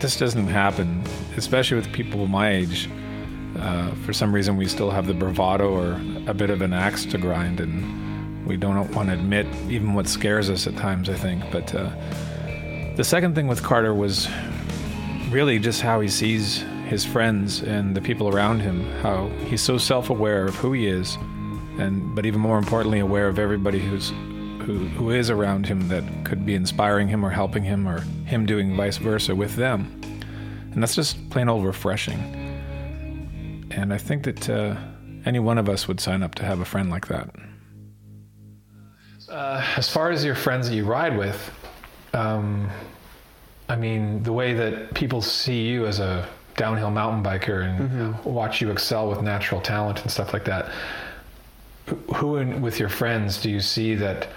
this 0.00 0.18
doesn't 0.18 0.46
happen, 0.48 1.02
especially 1.36 1.76
with 1.76 1.92
people 1.92 2.26
my 2.26 2.50
age. 2.50 2.88
Uh, 3.58 3.90
for 4.04 4.12
some 4.12 4.34
reason, 4.34 4.56
we 4.56 4.66
still 4.66 4.90
have 4.90 5.06
the 5.06 5.14
bravado 5.14 5.70
or 5.70 6.00
a 6.26 6.34
bit 6.34 6.50
of 6.50 6.60
an 6.60 6.72
axe 6.72 7.04
to 7.06 7.18
grind, 7.18 7.60
and 7.60 8.46
we 8.46 8.56
don't 8.56 8.92
want 8.94 9.08
to 9.08 9.14
admit 9.14 9.46
even 9.68 9.94
what 9.94 10.08
scares 10.08 10.50
us 10.50 10.66
at 10.66 10.76
times, 10.76 11.08
I 11.08 11.14
think. 11.14 11.42
But 11.50 11.74
uh, 11.74 11.90
the 12.96 13.04
second 13.04 13.34
thing 13.34 13.46
with 13.46 13.62
Carter 13.62 13.94
was 13.94 14.28
really 15.30 15.58
just 15.58 15.80
how 15.80 16.00
he 16.00 16.08
sees 16.08 16.64
his 16.86 17.04
friends 17.04 17.62
and 17.62 17.96
the 17.96 18.00
people 18.00 18.28
around 18.28 18.60
him 18.60 18.84
how 19.00 19.28
he's 19.46 19.62
so 19.62 19.78
self-aware 19.78 20.44
of 20.44 20.54
who 20.56 20.72
he 20.72 20.86
is 20.86 21.16
and 21.78 22.14
but 22.14 22.26
even 22.26 22.40
more 22.40 22.58
importantly 22.58 23.00
aware 23.00 23.28
of 23.28 23.38
everybody 23.38 23.78
who's 23.78 24.10
who, 24.66 24.86
who 24.88 25.10
is 25.10 25.28
around 25.28 25.66
him 25.66 25.88
that 25.88 26.04
could 26.24 26.46
be 26.46 26.54
inspiring 26.54 27.08
him 27.08 27.24
or 27.24 27.30
helping 27.30 27.64
him 27.64 27.86
or 27.86 28.00
him 28.24 28.46
doing 28.46 28.74
vice 28.74 28.96
versa 28.96 29.34
with 29.34 29.56
them. 29.56 30.00
And 30.72 30.82
that's 30.82 30.94
just 30.94 31.28
plain 31.28 31.50
old 31.50 31.66
refreshing. 31.66 32.18
And 33.70 33.92
i 33.92 33.98
think 33.98 34.24
that 34.24 34.48
uh, 34.48 34.76
any 35.26 35.38
one 35.38 35.58
of 35.58 35.68
us 35.68 35.86
would 35.86 36.00
sign 36.00 36.22
up 36.22 36.34
to 36.36 36.44
have 36.44 36.60
a 36.60 36.64
friend 36.64 36.90
like 36.90 37.08
that. 37.08 37.30
Uh, 39.28 39.66
as 39.76 39.88
far 39.88 40.10
as 40.10 40.24
your 40.24 40.34
friends 40.34 40.68
that 40.68 40.76
you 40.76 40.84
ride 40.84 41.16
with 41.18 41.50
um, 42.14 42.70
I 43.68 43.76
mean, 43.76 44.22
the 44.22 44.32
way 44.32 44.54
that 44.54 44.94
people 44.94 45.20
see 45.20 45.66
you 45.66 45.86
as 45.86 45.98
a 45.98 46.28
downhill 46.56 46.90
mountain 46.90 47.22
biker 47.24 47.64
and 47.64 48.24
watch 48.24 48.60
you 48.60 48.70
excel 48.70 49.08
with 49.08 49.20
natural 49.22 49.60
talent 49.60 50.02
and 50.02 50.10
stuff 50.10 50.32
like 50.32 50.44
that. 50.44 50.70
Who- 52.16 52.36
in, 52.36 52.62
with 52.62 52.78
your 52.80 52.88
friends 52.88 53.40
do 53.40 53.50
you 53.50 53.60
see 53.60 53.94
that 53.96 54.28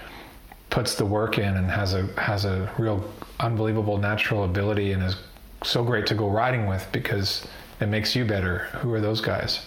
puts 0.70 0.94
the 0.96 1.06
work 1.06 1.38
in 1.38 1.56
and 1.56 1.70
has 1.70 1.94
a 1.94 2.06
has 2.20 2.44
a 2.44 2.70
real 2.78 3.02
unbelievable 3.40 3.96
natural 3.96 4.44
ability 4.44 4.92
and 4.92 5.02
is 5.02 5.16
so 5.62 5.82
great 5.82 6.06
to 6.06 6.14
go 6.14 6.28
riding 6.28 6.66
with 6.66 6.86
because 6.92 7.46
it 7.80 7.86
makes 7.86 8.14
you 8.14 8.24
better? 8.24 8.58
Who 8.80 8.92
are 8.92 9.00
those 9.00 9.20
guys? 9.20 9.66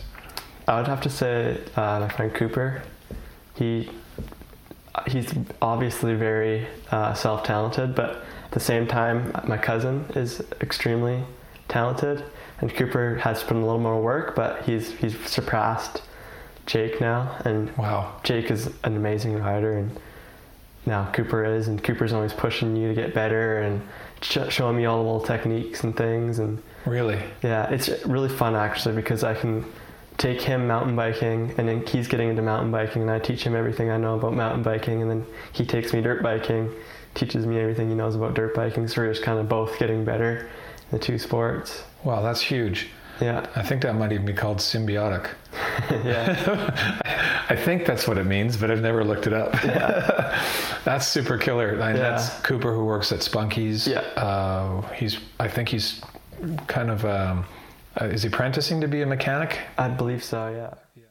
I 0.68 0.78
would 0.78 0.88
have 0.88 1.02
to 1.02 1.10
say 1.10 1.60
uh, 1.76 2.00
my 2.02 2.10
friend 2.10 2.34
Cooper. 2.34 2.84
He 3.56 3.90
he's 5.08 5.34
obviously 5.62 6.14
very 6.14 6.68
uh, 6.92 7.14
self-talented, 7.14 7.96
but 7.96 8.24
at 8.46 8.52
the 8.52 8.60
same 8.60 8.86
time, 8.88 9.32
my 9.46 9.58
cousin 9.58 10.06
is 10.16 10.42
extremely 10.62 11.24
talented, 11.70 12.24
and 12.60 12.74
Cooper 12.74 13.16
has 13.16 13.42
put 13.42 13.52
in 13.56 13.64
a 13.64 13.66
little 13.66 13.80
more 13.80 14.02
work, 14.02 14.36
but 14.36 14.64
he's 14.64 14.92
he's 14.94 15.18
surpassed 15.28 16.04
Jake 16.66 17.02
now, 17.02 17.36
and 17.46 17.76
Wow. 17.78 18.14
Jake 18.24 18.52
is 18.52 18.68
an 18.84 18.96
amazing 18.96 19.38
rider, 19.40 19.74
and 19.78 19.92
now 20.86 21.10
Cooper 21.14 21.44
is, 21.46 21.68
and 21.68 21.84
Cooper's 21.84 22.14
always 22.14 22.34
pushing 22.34 22.76
you 22.76 22.90
to 22.90 22.94
get 22.96 23.14
better 23.14 23.60
and 23.60 23.82
sh- 24.22 24.38
showing 24.50 24.78
me 24.78 24.86
all 24.86 24.98
the 24.98 25.04
little 25.04 25.26
techniques 25.26 25.84
and 25.84 25.96
things, 25.96 26.40
and 26.40 26.62
Really? 26.86 27.20
yeah, 27.44 27.70
it's 27.70 27.90
really 28.06 28.30
fun 28.30 28.56
actually 28.56 28.96
because 28.96 29.24
I 29.24 29.34
can 29.34 29.66
take 30.18 30.42
him 30.42 30.68
mountain 30.68 30.96
biking 30.96 31.54
and 31.58 31.68
then 31.68 31.86
he's 31.86 32.08
getting 32.08 32.30
into 32.30 32.42
mountain 32.44 32.70
biking 32.72 33.02
and 33.04 33.10
I 33.10 33.18
teach 33.20 33.44
him 33.44 33.56
everything 33.56 33.90
I 33.90 33.98
know 33.98 34.16
about 34.16 34.34
mountain 34.34 34.62
biking 34.62 35.02
and 35.02 35.10
then 35.10 35.26
he 35.52 35.66
takes 35.66 35.94
me 35.94 36.02
dirt 36.02 36.22
biking, 36.22 36.70
teaches 37.16 37.46
me 37.48 37.60
everything 37.60 37.90
he 37.90 37.96
knows 37.96 38.16
about 38.16 38.34
dirt 38.36 38.54
biking. 38.54 38.88
So 38.88 39.02
we're 39.02 39.12
just 39.12 39.24
kind 39.24 39.40
of 39.40 39.50
both 39.50 39.80
getting 39.80 40.04
better 40.06 40.48
in 40.92 40.98
the 40.98 41.00
two 41.00 41.18
sports. 41.18 41.84
Wow, 42.04 42.22
that's 42.22 42.42
huge. 42.42 42.90
Yeah, 43.20 43.46
I 43.56 43.62
think 43.62 43.82
that 43.84 43.96
might 43.96 44.12
even 44.12 44.26
be 44.26 44.34
called 44.34 44.58
symbiotic. 44.58 45.30
yeah, 46.04 47.46
I 47.50 47.56
think 47.56 47.86
that's 47.86 48.08
what 48.08 48.18
it 48.18 48.26
means, 48.26 48.58
but 48.58 48.72
I've 48.72 48.82
never 48.82 49.04
looked 49.04 49.28
it 49.28 49.34
up. 49.34 49.54
Yeah. 49.64 50.42
that's 50.86 51.08
super 51.08 51.38
killer. 51.38 51.82
I 51.82 51.92
Yeah. 51.92 51.98
That's 51.98 52.30
Cooper 52.42 52.74
who 52.74 52.86
works 52.86 53.12
at 53.12 53.22
Spunky's. 53.22 53.88
Yeah. 53.88 54.00
Uh, 54.16 54.82
he's. 54.94 55.20
I 55.40 55.48
think 55.48 55.70
he's 55.70 56.02
kind 56.68 56.90
of. 56.90 57.06
Um, 57.06 57.46
uh, 58.00 58.06
is 58.06 58.24
he 58.24 58.30
apprenticing 58.30 58.80
to 58.82 58.88
be 58.88 59.02
a 59.02 59.06
mechanic? 59.06 59.60
I 59.78 59.90
believe 59.90 60.24
so. 60.24 60.48
Yeah. 60.50 61.04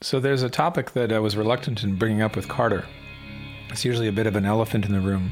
So 0.00 0.20
there's 0.20 0.44
a 0.44 0.48
topic 0.48 0.92
that 0.92 1.12
I 1.12 1.18
was 1.18 1.36
reluctant 1.36 1.82
in 1.82 1.96
bringing 1.96 2.22
up 2.22 2.36
with 2.36 2.48
Carter. 2.48 2.84
It's 3.70 3.84
usually 3.84 4.06
a 4.06 4.12
bit 4.12 4.28
of 4.28 4.36
an 4.36 4.46
elephant 4.46 4.84
in 4.84 4.92
the 4.92 5.00
room, 5.00 5.30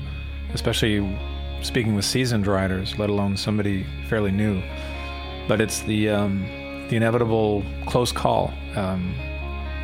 especially 0.53 1.17
speaking 1.63 1.95
with 1.95 2.05
seasoned 2.05 2.49
riders, 2.49 2.99
let 2.99 3.09
alone 3.09 3.37
somebody 3.37 3.87
fairly 4.09 4.33
new. 4.33 4.61
But 5.49 5.61
it's 5.61 5.81
the 5.83 6.11
um, 6.11 6.45
the 6.89 6.97
inevitable 6.97 7.65
close 7.87 8.13
call, 8.13 8.53
um, 8.75 9.15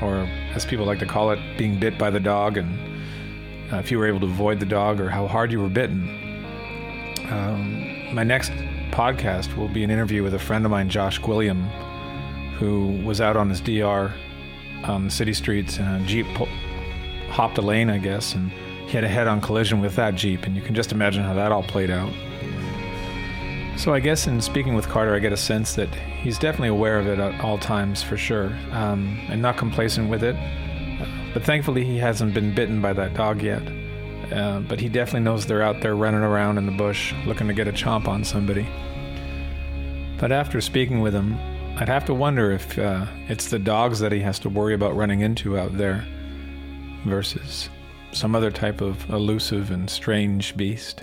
or 0.01 0.29
as 0.55 0.65
people 0.65 0.87
like 0.87 0.99
to 1.01 1.07
call 1.07 1.31
it, 1.31 1.39
being 1.57 1.79
bit 1.79 1.99
by 1.99 2.11
the 2.11 2.21
dog, 2.21 2.57
and 2.57 2.79
uh, 3.73 3.77
if 3.77 3.91
you 3.91 3.99
were 3.99 4.07
able 4.07 4.21
to 4.21 4.27
avoid 4.27 4.61
the 4.61 4.67
dog, 4.67 5.01
or 5.01 5.09
how 5.09 5.27
hard 5.27 5.53
you 5.53 5.61
were 5.61 5.69
bitten. 5.69 6.09
Um, 7.31 8.15
my 8.15 8.25
next 8.25 8.53
podcast 8.91 9.57
will 9.57 9.69
be 9.69 9.83
an 9.85 9.91
interview 9.91 10.23
with 10.23 10.35
a 10.35 10.39
friend 10.39 10.65
of 10.65 10.71
mine, 10.71 10.89
Josh 10.89 11.19
Gwilliam, 11.21 11.69
who 12.59 13.01
was 13.05 13.21
out 13.21 13.37
on 13.37 13.49
his 13.49 13.61
DR 13.61 14.13
on 14.85 15.05
the 15.05 15.11
city 15.11 15.33
streets 15.33 15.79
and 15.79 16.03
a 16.03 16.07
jeep 16.07 16.27
po- 16.35 16.49
hopped 17.31 17.57
a 17.59 17.63
lane, 17.63 17.89
I 17.89 17.99
guess, 17.99 18.35
and 18.35 18.51
he 18.51 18.93
had 18.93 19.05
a 19.05 19.09
head-on 19.09 19.41
collision 19.41 19.81
with 19.81 19.97
that 19.97 20.15
jeep, 20.15 20.45
and 20.45 20.55
you 20.55 20.63
can 20.63 20.75
just 20.75 20.93
imagine 20.93 21.23
how 21.23 21.35
that 21.35 21.53
all 21.53 21.63
played 21.63 21.91
out. 21.91 22.13
So 23.83 23.93
I 23.93 23.99
guess 23.99 24.29
in 24.29 24.41
speaking 24.41 24.75
with 24.75 24.89
Carter, 24.89 25.13
I 25.13 25.19
get 25.19 25.33
a 25.33 25.37
sense 25.37 25.75
that 25.75 25.93
he's 25.93 26.39
definitely 26.39 26.69
aware 26.69 27.01
of 27.01 27.09
it 27.09 27.19
at 27.19 27.41
all 27.41 27.59
times, 27.59 28.01
for 28.01 28.17
sure, 28.17 28.57
um, 28.71 29.19
and 29.29 29.43
not 29.43 29.57
complacent 29.57 30.09
with 30.09 30.23
it. 30.23 30.37
But 31.35 31.43
thankfully, 31.43 31.85
he 31.85 31.99
hasn't 31.99 32.33
been 32.33 32.55
bitten 32.55 32.81
by 32.81 32.93
that 32.93 33.15
dog 33.15 33.43
yet. 33.43 33.61
Uh, 34.33 34.61
but 34.61 34.79
he 34.79 34.89
definitely 34.89 35.23
knows 35.23 35.47
they're 35.47 35.65
out 35.65 35.81
there 35.81 35.97
running 35.97 36.21
around 36.21 36.59
in 36.59 36.67
the 36.67 36.71
bush, 36.71 37.13
looking 37.27 37.49
to 37.49 37.55
get 37.55 37.67
a 37.67 37.73
chomp 37.73 38.07
on 38.07 38.23
somebody. 38.23 38.69
But 40.21 40.31
after 40.31 40.61
speaking 40.61 41.01
with 41.01 41.13
him, 41.13 41.35
I'd 41.77 41.89
have 41.89 42.05
to 42.05 42.15
wonder 42.15 42.53
if 42.53 42.79
uh, 42.79 43.07
it's 43.27 43.51
the 43.51 43.59
dogs 43.59 43.99
that 43.99 44.13
he 44.13 44.21
has 44.21 44.39
to 44.39 44.49
worry 44.49 44.75
about 44.75 44.95
running 44.95 45.23
into 45.23 45.59
out 45.59 45.77
there 45.77 46.07
versus 47.05 47.69
some 48.13 48.37
other 48.37 48.53
type 48.53 48.81
of 48.81 49.11
elusive 49.11 49.73
and 49.73 49.91
strange 49.91 50.57
beast. 50.57 51.03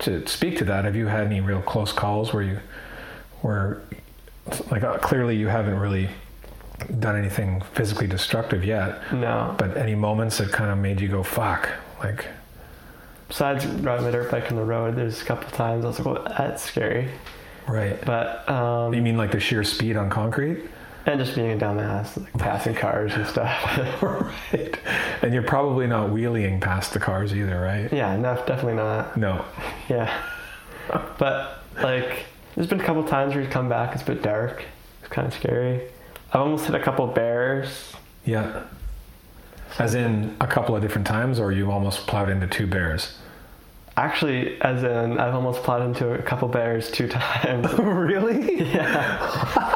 To 0.00 0.26
speak 0.26 0.56
to 0.58 0.64
that, 0.64 0.84
have 0.86 0.96
you 0.96 1.06
had 1.08 1.26
any 1.26 1.40
real 1.40 1.60
close 1.60 1.92
calls 1.92 2.32
where 2.32 2.42
you, 2.42 2.58
where, 3.42 3.82
like, 4.70 4.82
uh, 4.82 4.96
clearly 4.98 5.36
you 5.36 5.48
haven't 5.48 5.78
really 5.78 6.08
done 6.98 7.16
anything 7.16 7.60
physically 7.74 8.06
destructive 8.06 8.64
yet, 8.64 9.12
No. 9.12 9.54
but 9.58 9.76
any 9.76 9.94
moments 9.94 10.38
that 10.38 10.50
kind 10.52 10.70
of 10.70 10.78
made 10.78 11.00
you 11.00 11.08
go, 11.08 11.22
fuck, 11.22 11.68
like, 12.02 12.26
Besides 13.28 13.64
riding 13.66 14.04
my 14.06 14.10
dirt 14.10 14.28
bike 14.30 14.50
on 14.50 14.56
the 14.56 14.64
road, 14.64 14.96
there's 14.96 15.22
a 15.22 15.24
couple 15.24 15.48
times 15.50 15.84
I 15.84 15.88
was 15.88 15.98
like, 16.00 16.06
well, 16.14 16.34
that's 16.36 16.62
scary. 16.64 17.08
right. 17.68 18.02
But 18.04 18.48
um, 18.50 18.92
You 18.92 19.02
mean 19.02 19.16
like 19.16 19.30
the 19.30 19.38
sheer 19.38 19.62
speed 19.62 19.96
on 19.96 20.10
concrete? 20.10 20.64
And 21.06 21.18
just 21.18 21.34
being 21.34 21.52
a 21.52 21.56
dumbass, 21.56 22.20
like 22.20 22.32
passing 22.34 22.74
cars 22.74 23.14
and 23.14 23.26
stuff. 23.26 24.02
right. 24.02 24.78
And 25.22 25.32
you're 25.32 25.42
probably 25.42 25.86
not 25.86 26.10
wheeling 26.10 26.60
past 26.60 26.92
the 26.92 27.00
cars 27.00 27.34
either, 27.34 27.60
right? 27.60 27.92
yeah, 27.92 28.16
no, 28.16 28.34
definitely 28.46 28.74
not. 28.74 29.16
No. 29.16 29.44
Yeah. 29.88 30.12
But 31.18 31.62
like, 31.82 32.24
there's 32.54 32.66
been 32.66 32.80
a 32.80 32.84
couple 32.84 33.04
times 33.04 33.34
where 33.34 33.42
you 33.42 33.50
come 33.50 33.68
back, 33.68 33.94
it's 33.94 34.02
a 34.02 34.06
bit 34.06 34.22
dark. 34.22 34.64
It's 35.00 35.08
kind 35.08 35.26
of 35.26 35.34
scary. 35.34 35.82
I've 36.32 36.40
almost 36.40 36.66
hit 36.66 36.74
a 36.74 36.80
couple 36.80 37.06
bears. 37.06 37.92
Yeah. 38.24 38.64
As 39.78 39.94
in 39.94 40.36
a 40.40 40.46
couple 40.46 40.74
of 40.76 40.82
different 40.82 41.06
times, 41.06 41.38
or 41.38 41.52
you 41.52 41.70
almost 41.70 42.06
plowed 42.06 42.28
into 42.28 42.46
two 42.46 42.66
bears? 42.66 43.16
Actually, 43.96 44.60
as 44.62 44.82
in, 44.82 45.18
I've 45.18 45.34
almost 45.34 45.62
plowed 45.62 45.82
into 45.82 46.12
a 46.12 46.22
couple 46.22 46.48
bears 46.48 46.90
two 46.90 47.08
times. 47.08 47.72
really? 47.78 48.70
yeah. 48.72 49.69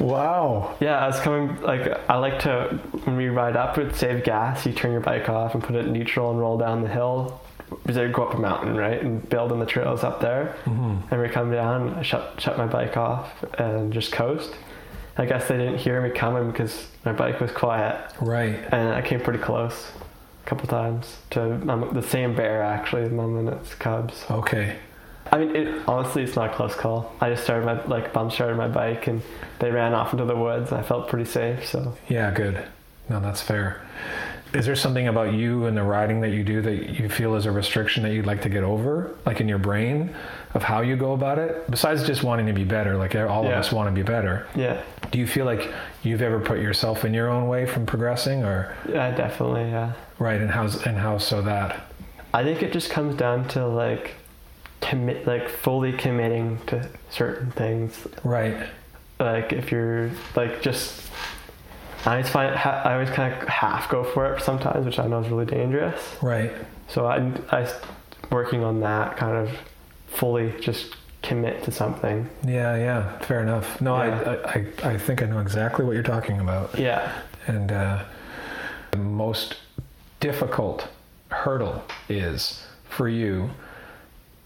Wow. 0.00 0.76
Yeah, 0.80 0.98
I 0.98 1.06
was 1.06 1.20
coming, 1.20 1.60
like, 1.62 1.88
I 2.08 2.16
like 2.16 2.40
to, 2.40 2.78
when 3.04 3.16
we 3.16 3.28
ride 3.28 3.56
up, 3.56 3.78
it 3.78 3.94
save 3.94 4.24
gas. 4.24 4.64
You 4.66 4.72
turn 4.72 4.92
your 4.92 5.00
bike 5.00 5.28
off 5.28 5.54
and 5.54 5.62
put 5.62 5.76
it 5.76 5.86
in 5.86 5.92
neutral 5.92 6.30
and 6.30 6.40
roll 6.40 6.58
down 6.58 6.82
the 6.82 6.88
hill. 6.88 7.40
Because 7.70 7.98
I 7.98 8.08
go 8.08 8.24
up 8.26 8.34
a 8.34 8.38
mountain, 8.38 8.76
right? 8.76 9.02
And 9.02 9.28
build 9.28 9.52
in 9.52 9.58
the 9.58 9.66
trails 9.66 10.02
up 10.02 10.20
there. 10.20 10.56
hmm 10.64 10.96
And 11.10 11.20
we 11.20 11.28
come 11.28 11.50
down, 11.50 11.94
I 11.94 12.02
shut, 12.02 12.40
shut 12.40 12.56
my 12.56 12.66
bike 12.66 12.96
off 12.96 13.30
and 13.58 13.92
just 13.92 14.10
coast. 14.12 14.54
I 15.18 15.26
guess 15.26 15.48
they 15.48 15.56
didn't 15.58 15.78
hear 15.78 16.00
me 16.00 16.10
coming 16.10 16.50
because 16.50 16.86
my 17.04 17.12
bike 17.12 17.40
was 17.40 17.50
quiet. 17.50 18.12
Right. 18.20 18.58
And 18.72 18.90
I 18.94 19.02
came 19.02 19.20
pretty 19.20 19.40
close 19.40 19.90
a 20.44 20.48
couple 20.48 20.66
times 20.68 21.18
to 21.30 21.54
um, 21.70 21.90
the 21.92 22.02
same 22.02 22.34
bear, 22.34 22.62
actually, 22.62 23.08
mom 23.08 23.36
and 23.36 23.48
its 23.48 23.74
cubs. 23.74 24.24
Okay. 24.30 24.76
I 25.30 25.38
mean, 25.38 25.54
it, 25.56 25.88
honestly, 25.88 26.22
it's 26.22 26.36
not 26.36 26.50
a 26.50 26.54
close 26.54 26.74
call. 26.74 27.14
I 27.20 27.30
just 27.30 27.44
started 27.44 27.66
my, 27.66 27.84
like, 27.84 28.12
bump 28.12 28.32
started 28.32 28.56
my 28.56 28.68
bike 28.68 29.06
and 29.06 29.22
they 29.58 29.70
ran 29.70 29.94
off 29.94 30.12
into 30.12 30.24
the 30.24 30.36
woods. 30.36 30.72
I 30.72 30.82
felt 30.82 31.08
pretty 31.08 31.30
safe, 31.30 31.66
so. 31.66 31.96
Yeah, 32.08 32.30
good. 32.30 32.64
No, 33.08 33.20
that's 33.20 33.40
fair. 33.40 33.82
Is 34.54 34.64
there 34.64 34.76
something 34.76 35.08
about 35.08 35.34
you 35.34 35.66
and 35.66 35.76
the 35.76 35.82
riding 35.82 36.22
that 36.22 36.30
you 36.30 36.42
do 36.42 36.62
that 36.62 36.98
you 36.98 37.10
feel 37.10 37.34
is 37.34 37.44
a 37.44 37.50
restriction 37.52 38.02
that 38.04 38.14
you'd 38.14 38.24
like 38.24 38.40
to 38.42 38.48
get 38.48 38.64
over, 38.64 39.14
like 39.26 39.42
in 39.42 39.48
your 39.48 39.58
brain, 39.58 40.14
of 40.54 40.62
how 40.62 40.80
you 40.80 40.96
go 40.96 41.12
about 41.12 41.38
it? 41.38 41.70
Besides 41.70 42.06
just 42.06 42.22
wanting 42.22 42.46
to 42.46 42.54
be 42.54 42.64
better, 42.64 42.96
like 42.96 43.14
all 43.14 43.44
of 43.44 43.52
us 43.52 43.70
want 43.70 43.88
to 43.88 43.92
be 43.92 44.02
better. 44.02 44.46
Yeah, 44.56 44.82
Do 45.10 45.18
you 45.18 45.26
feel 45.26 45.44
like 45.44 45.70
you've 46.02 46.22
ever 46.22 46.40
put 46.40 46.60
yourself 46.60 47.04
in 47.04 47.12
your 47.14 47.28
own 47.28 47.48
way 47.48 47.66
from 47.66 47.86
progressing, 47.86 48.42
or 48.44 48.74
yeah, 48.88 49.10
definitely, 49.14 49.62
yeah. 49.62 49.92
right? 50.18 50.40
And 50.40 50.50
how's 50.50 50.82
and 50.86 50.96
how 50.96 51.18
so 51.18 51.42
that? 51.42 51.86
I 52.32 52.42
think 52.42 52.62
it 52.62 52.72
just 52.72 52.90
comes 52.90 53.16
down 53.16 53.48
to, 53.48 53.66
like, 53.66 54.14
commit, 54.80 55.26
like, 55.26 55.48
fully 55.48 55.92
committing 55.92 56.58
to 56.66 56.88
certain 57.10 57.50
things. 57.52 58.06
Right. 58.24 58.56
like 59.20 59.52
if 59.52 59.72
you're 59.72 60.10
like 60.36 60.62
just 60.62 61.10
I 62.06 62.12
always 62.12 62.28
find 62.28 62.54
ha- 62.54 62.82
I 62.84 62.92
always 62.94 63.10
kind 63.10 63.32
of 63.34 63.48
half 63.48 63.90
go 63.90 64.04
for 64.04 64.32
it 64.34 64.42
sometimes, 64.42 64.86
which 64.86 64.98
I 65.00 65.06
know 65.08 65.18
is 65.20 65.28
really 65.28 65.46
dangerous. 65.46 66.00
Right. 66.22 66.52
So 66.88 67.06
I 67.06 67.32
I 67.50 67.68
working 68.30 68.62
on 68.62 68.80
that 68.80 69.16
kind 69.16 69.36
of 69.36 69.50
fully 70.06 70.54
just 70.60 70.94
commit 71.22 71.64
to 71.64 71.72
something. 71.72 72.30
Yeah. 72.46 72.76
Yeah. 72.76 73.18
Fair 73.18 73.40
enough. 73.42 73.80
No, 73.80 73.96
Yeah. 73.96 74.36
I, 74.44 74.58
I 74.58 74.92
I 74.92 74.98
think 74.98 75.22
I 75.22 75.26
know 75.26 75.40
exactly 75.40 75.84
what 75.84 75.94
you're 75.94 76.02
talking 76.04 76.38
about. 76.40 76.78
Yeah. 76.78 77.12
And 77.48 77.72
uh, 77.72 78.04
the 78.92 78.98
most 78.98 79.56
difficult 80.20 80.86
hurdle 81.30 81.82
is 82.08 82.64
for 82.88 83.08
you 83.08 83.50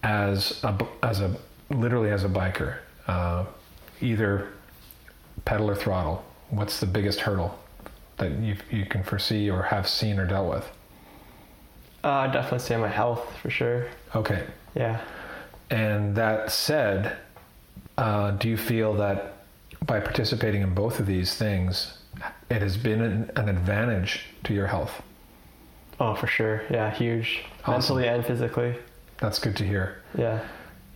as 0.02 0.62
a 0.64 0.86
as 1.02 1.20
a 1.20 1.34
literally 1.70 2.10
as 2.10 2.24
a 2.24 2.28
biker, 2.28 2.78
uh, 3.06 3.44
either 4.00 4.48
pedal 5.44 5.70
or 5.70 5.74
throttle. 5.74 6.24
What's 6.50 6.80
the 6.80 6.86
biggest 6.86 7.20
hurdle 7.20 7.58
that 8.18 8.32
you 8.38 8.56
you 8.70 8.86
can 8.86 9.02
foresee 9.02 9.50
or 9.50 9.62
have 9.62 9.88
seen 9.88 10.18
or 10.18 10.26
dealt 10.26 10.50
with? 10.50 10.70
Uh, 12.04 12.10
I 12.10 12.26
definitely 12.26 12.58
say 12.60 12.76
my 12.76 12.88
health 12.88 13.36
for 13.40 13.50
sure. 13.50 13.86
Okay. 14.14 14.44
Yeah. 14.74 15.00
And 15.70 16.16
that 16.16 16.50
said, 16.50 17.16
uh, 17.96 18.32
do 18.32 18.48
you 18.48 18.56
feel 18.56 18.94
that 18.94 19.34
by 19.86 20.00
participating 20.00 20.62
in 20.62 20.74
both 20.74 21.00
of 21.00 21.06
these 21.06 21.34
things, 21.34 21.98
it 22.50 22.60
has 22.60 22.76
been 22.76 23.00
an, 23.00 23.30
an 23.36 23.48
advantage 23.48 24.26
to 24.44 24.52
your 24.52 24.66
health? 24.66 25.02
Oh, 26.00 26.14
for 26.14 26.26
sure. 26.26 26.62
Yeah, 26.70 26.90
huge. 26.90 27.44
Awesome. 27.64 27.96
Mentally 27.96 28.08
and 28.08 28.26
physically. 28.26 28.76
That's 29.22 29.38
good 29.38 29.56
to 29.58 29.64
hear. 29.64 30.02
Yeah. 30.18 30.40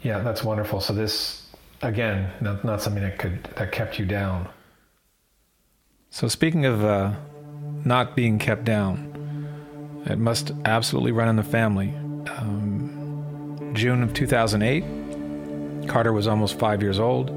Yeah, 0.03 0.19
that's 0.19 0.43
wonderful. 0.43 0.81
So 0.81 0.93
this, 0.93 1.47
again, 1.81 2.29
not, 2.41 2.65
not 2.65 2.83
something 2.83 3.05
that 3.05 3.21
could 3.21 3.45
that 3.55 3.71
kept 3.71 4.01
you 4.01 4.05
down. 4.05 4.49
So 6.11 6.27
speaking 6.27 6.67
of 6.67 6.85
uh, 6.85 7.15
not 7.85 8.17
being 8.17 8.41
kept 8.41 8.65
down, 8.65 10.03
it 10.07 10.19
must 10.19 10.51
absolutely 10.65 11.13
run 11.13 11.29
in 11.29 11.37
the 11.37 11.45
family. 11.45 11.95
Um, 12.37 13.71
June 13.75 14.03
of 14.03 14.13
2008, 14.13 15.89
Carter 15.89 16.13
was 16.13 16.27
almost 16.27 16.59
five 16.59 16.83
years 16.83 16.99
old. 16.99 17.31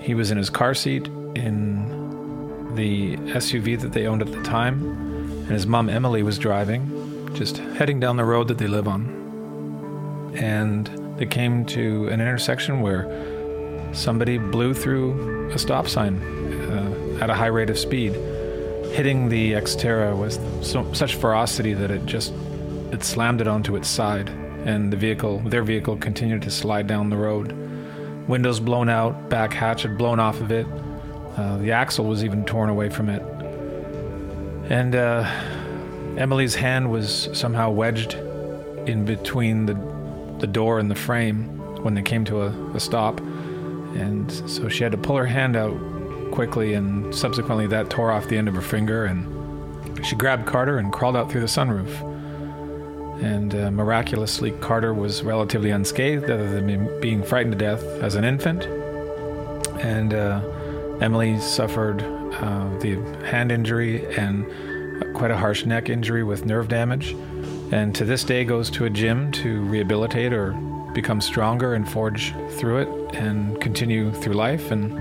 He 0.00 0.14
was 0.14 0.32
in 0.32 0.36
his 0.36 0.50
car 0.50 0.74
seat 0.74 1.06
in 1.36 2.74
the 2.74 3.16
SUV 3.34 3.80
that 3.80 3.92
they 3.92 4.08
owned 4.08 4.22
at 4.22 4.32
the 4.32 4.42
time, 4.42 4.82
and 4.82 5.50
his 5.50 5.64
mom 5.64 5.88
Emily 5.88 6.24
was 6.24 6.38
driving, 6.40 7.30
just 7.34 7.58
heading 7.58 8.00
down 8.00 8.16
the 8.16 8.24
road 8.24 8.48
that 8.48 8.58
they 8.58 8.66
live 8.66 8.88
on 8.88 9.21
and 10.34 10.86
they 11.18 11.26
came 11.26 11.64
to 11.66 12.08
an 12.08 12.20
intersection 12.20 12.80
where 12.80 13.08
somebody 13.92 14.38
blew 14.38 14.74
through 14.74 15.50
a 15.52 15.58
stop 15.58 15.88
sign 15.88 16.22
uh, 16.70 17.18
at 17.20 17.30
a 17.30 17.34
high 17.34 17.46
rate 17.46 17.70
of 17.70 17.78
speed, 17.78 18.12
hitting 18.92 19.28
the 19.28 19.52
Xterra 19.52 20.16
with 20.16 20.64
so, 20.64 20.90
such 20.92 21.16
ferocity 21.16 21.74
that 21.74 21.90
it 21.90 22.06
just 22.06 22.32
it 22.92 23.02
slammed 23.02 23.40
it 23.40 23.48
onto 23.48 23.76
its 23.76 23.88
side, 23.88 24.28
and 24.64 24.92
the 24.92 24.96
vehicle, 24.96 25.38
their 25.40 25.62
vehicle, 25.62 25.96
continued 25.96 26.42
to 26.42 26.50
slide 26.50 26.86
down 26.86 27.10
the 27.10 27.16
road. 27.16 27.56
Windows 28.28 28.60
blown 28.60 28.88
out, 28.88 29.28
back 29.28 29.52
hatch 29.52 29.82
had 29.82 29.96
blown 29.98 30.20
off 30.20 30.40
of 30.40 30.50
it. 30.50 30.66
Uh, 31.36 31.56
the 31.58 31.72
axle 31.72 32.04
was 32.04 32.24
even 32.24 32.44
torn 32.44 32.68
away 32.68 32.90
from 32.90 33.08
it. 33.08 33.22
And 34.70 34.94
uh, 34.94 35.24
Emily's 36.18 36.54
hand 36.54 36.90
was 36.90 37.30
somehow 37.32 37.70
wedged 37.70 38.14
in 38.86 39.04
between 39.04 39.66
the, 39.66 39.74
the 40.42 40.46
door 40.46 40.78
and 40.78 40.90
the 40.90 40.94
frame 40.94 41.46
when 41.82 41.94
they 41.94 42.02
came 42.02 42.26
to 42.26 42.42
a, 42.42 42.48
a 42.74 42.80
stop. 42.80 43.18
And 43.94 44.30
so 44.46 44.68
she 44.68 44.82
had 44.82 44.92
to 44.92 44.98
pull 44.98 45.16
her 45.16 45.24
hand 45.26 45.56
out 45.56 45.74
quickly, 46.32 46.74
and 46.74 47.14
subsequently 47.14 47.66
that 47.68 47.88
tore 47.88 48.10
off 48.10 48.28
the 48.28 48.36
end 48.36 48.48
of 48.48 48.54
her 48.54 48.62
finger. 48.62 49.06
And 49.06 50.06
she 50.06 50.16
grabbed 50.16 50.46
Carter 50.46 50.78
and 50.78 50.92
crawled 50.92 51.16
out 51.16 51.30
through 51.30 51.42
the 51.42 51.46
sunroof. 51.46 51.90
And 53.22 53.54
uh, 53.54 53.70
miraculously, 53.70 54.50
Carter 54.50 54.92
was 54.92 55.22
relatively 55.22 55.70
unscathed, 55.70 56.24
other 56.24 56.50
than 56.50 57.00
being 57.00 57.22
frightened 57.22 57.52
to 57.52 57.58
death 57.58 57.84
as 58.02 58.14
an 58.14 58.24
infant. 58.24 58.66
And 59.80 60.12
uh, 60.12 60.40
Emily 61.00 61.38
suffered 61.38 62.02
uh, 62.02 62.78
the 62.78 62.96
hand 63.26 63.52
injury 63.52 64.04
and 64.16 64.46
quite 65.14 65.30
a 65.30 65.36
harsh 65.36 65.66
neck 65.66 65.88
injury 65.88 66.24
with 66.24 66.46
nerve 66.46 66.68
damage. 66.68 67.14
And 67.72 67.94
to 67.94 68.04
this 68.04 68.22
day, 68.22 68.44
goes 68.44 68.68
to 68.72 68.84
a 68.84 68.90
gym 68.90 69.32
to 69.32 69.62
rehabilitate 69.62 70.34
or 70.34 70.52
become 70.92 71.22
stronger 71.22 71.72
and 71.72 71.88
forge 71.88 72.34
through 72.50 72.82
it 72.82 73.16
and 73.16 73.58
continue 73.62 74.12
through 74.12 74.34
life. 74.34 74.70
And 74.70 75.00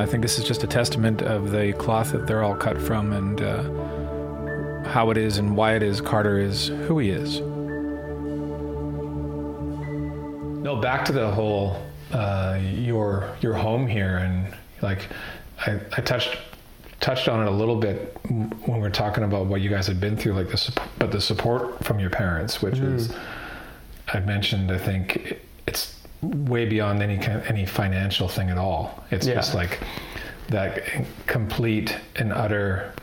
I 0.00 0.06
think 0.06 0.22
this 0.22 0.38
is 0.38 0.44
just 0.46 0.64
a 0.64 0.66
testament 0.66 1.20
of 1.20 1.50
the 1.50 1.74
cloth 1.74 2.12
that 2.12 2.26
they're 2.26 2.42
all 2.42 2.56
cut 2.56 2.80
from 2.80 3.12
and 3.12 3.42
uh, 3.42 4.88
how 4.88 5.10
it 5.10 5.18
is 5.18 5.36
and 5.36 5.54
why 5.54 5.74
it 5.76 5.82
is 5.82 6.00
Carter 6.00 6.38
is 6.38 6.68
who 6.68 6.98
he 6.98 7.10
is. 7.10 7.40
No, 10.62 10.76
back 10.76 11.04
to 11.04 11.12
the 11.12 11.30
whole 11.30 11.76
uh, 12.12 12.58
your 12.58 13.36
your 13.42 13.52
home 13.52 13.86
here 13.86 14.16
and 14.16 14.54
like 14.80 15.08
I, 15.66 15.78
I 15.94 16.00
touched 16.00 16.38
touched 17.02 17.28
on 17.28 17.46
it 17.46 17.50
a 17.50 17.54
little 17.54 17.76
bit 17.76 18.16
when 18.30 18.80
we're 18.80 18.88
talking 18.88 19.24
about 19.24 19.46
what 19.46 19.60
you 19.60 19.68
guys 19.68 19.86
had 19.86 20.00
been 20.00 20.16
through, 20.16 20.32
like 20.32 20.48
the 20.48 20.80
but 20.98 21.12
the 21.12 21.20
support 21.20 21.84
from 21.84 21.98
your 22.00 22.08
parents, 22.08 22.62
which 22.62 22.76
mm. 22.76 22.94
is 22.94 23.14
I 24.08 24.20
mentioned. 24.20 24.70
I 24.70 24.78
think 24.78 25.38
it's 25.66 26.00
way 26.22 26.64
beyond 26.64 27.02
any 27.02 27.18
kind 27.18 27.42
any 27.46 27.66
financial 27.66 28.28
thing 28.28 28.48
at 28.48 28.56
all. 28.56 29.04
It's 29.10 29.26
yeah. 29.26 29.34
just 29.34 29.54
like 29.54 29.80
that 30.48 30.82
complete 31.26 31.96
and 32.16 32.32
utter, 32.32 32.94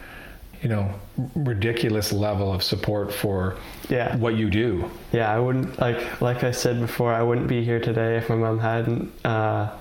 you 0.63 0.69
know, 0.69 0.93
ridiculous 1.35 2.13
level 2.13 2.53
of 2.53 2.63
support 2.63 3.13
for 3.13 3.57
yeah. 3.89 4.15
what 4.15 4.35
you 4.35 4.49
do. 4.49 4.89
Yeah, 5.12 5.33
I 5.33 5.39
wouldn't 5.39 5.77
like 5.77 6.21
like 6.21 6.45
I 6.45 6.51
said 6.51 6.79
before. 6.79 7.13
I 7.13 7.21
wouldn't 7.21 7.47
be 7.47 7.65
here 7.65 7.81
today 7.81 8.15
if 8.15 8.29
my 8.29 8.35
mom 8.35 8.59
hadn't. 8.59 9.12
Uh, 9.25 9.75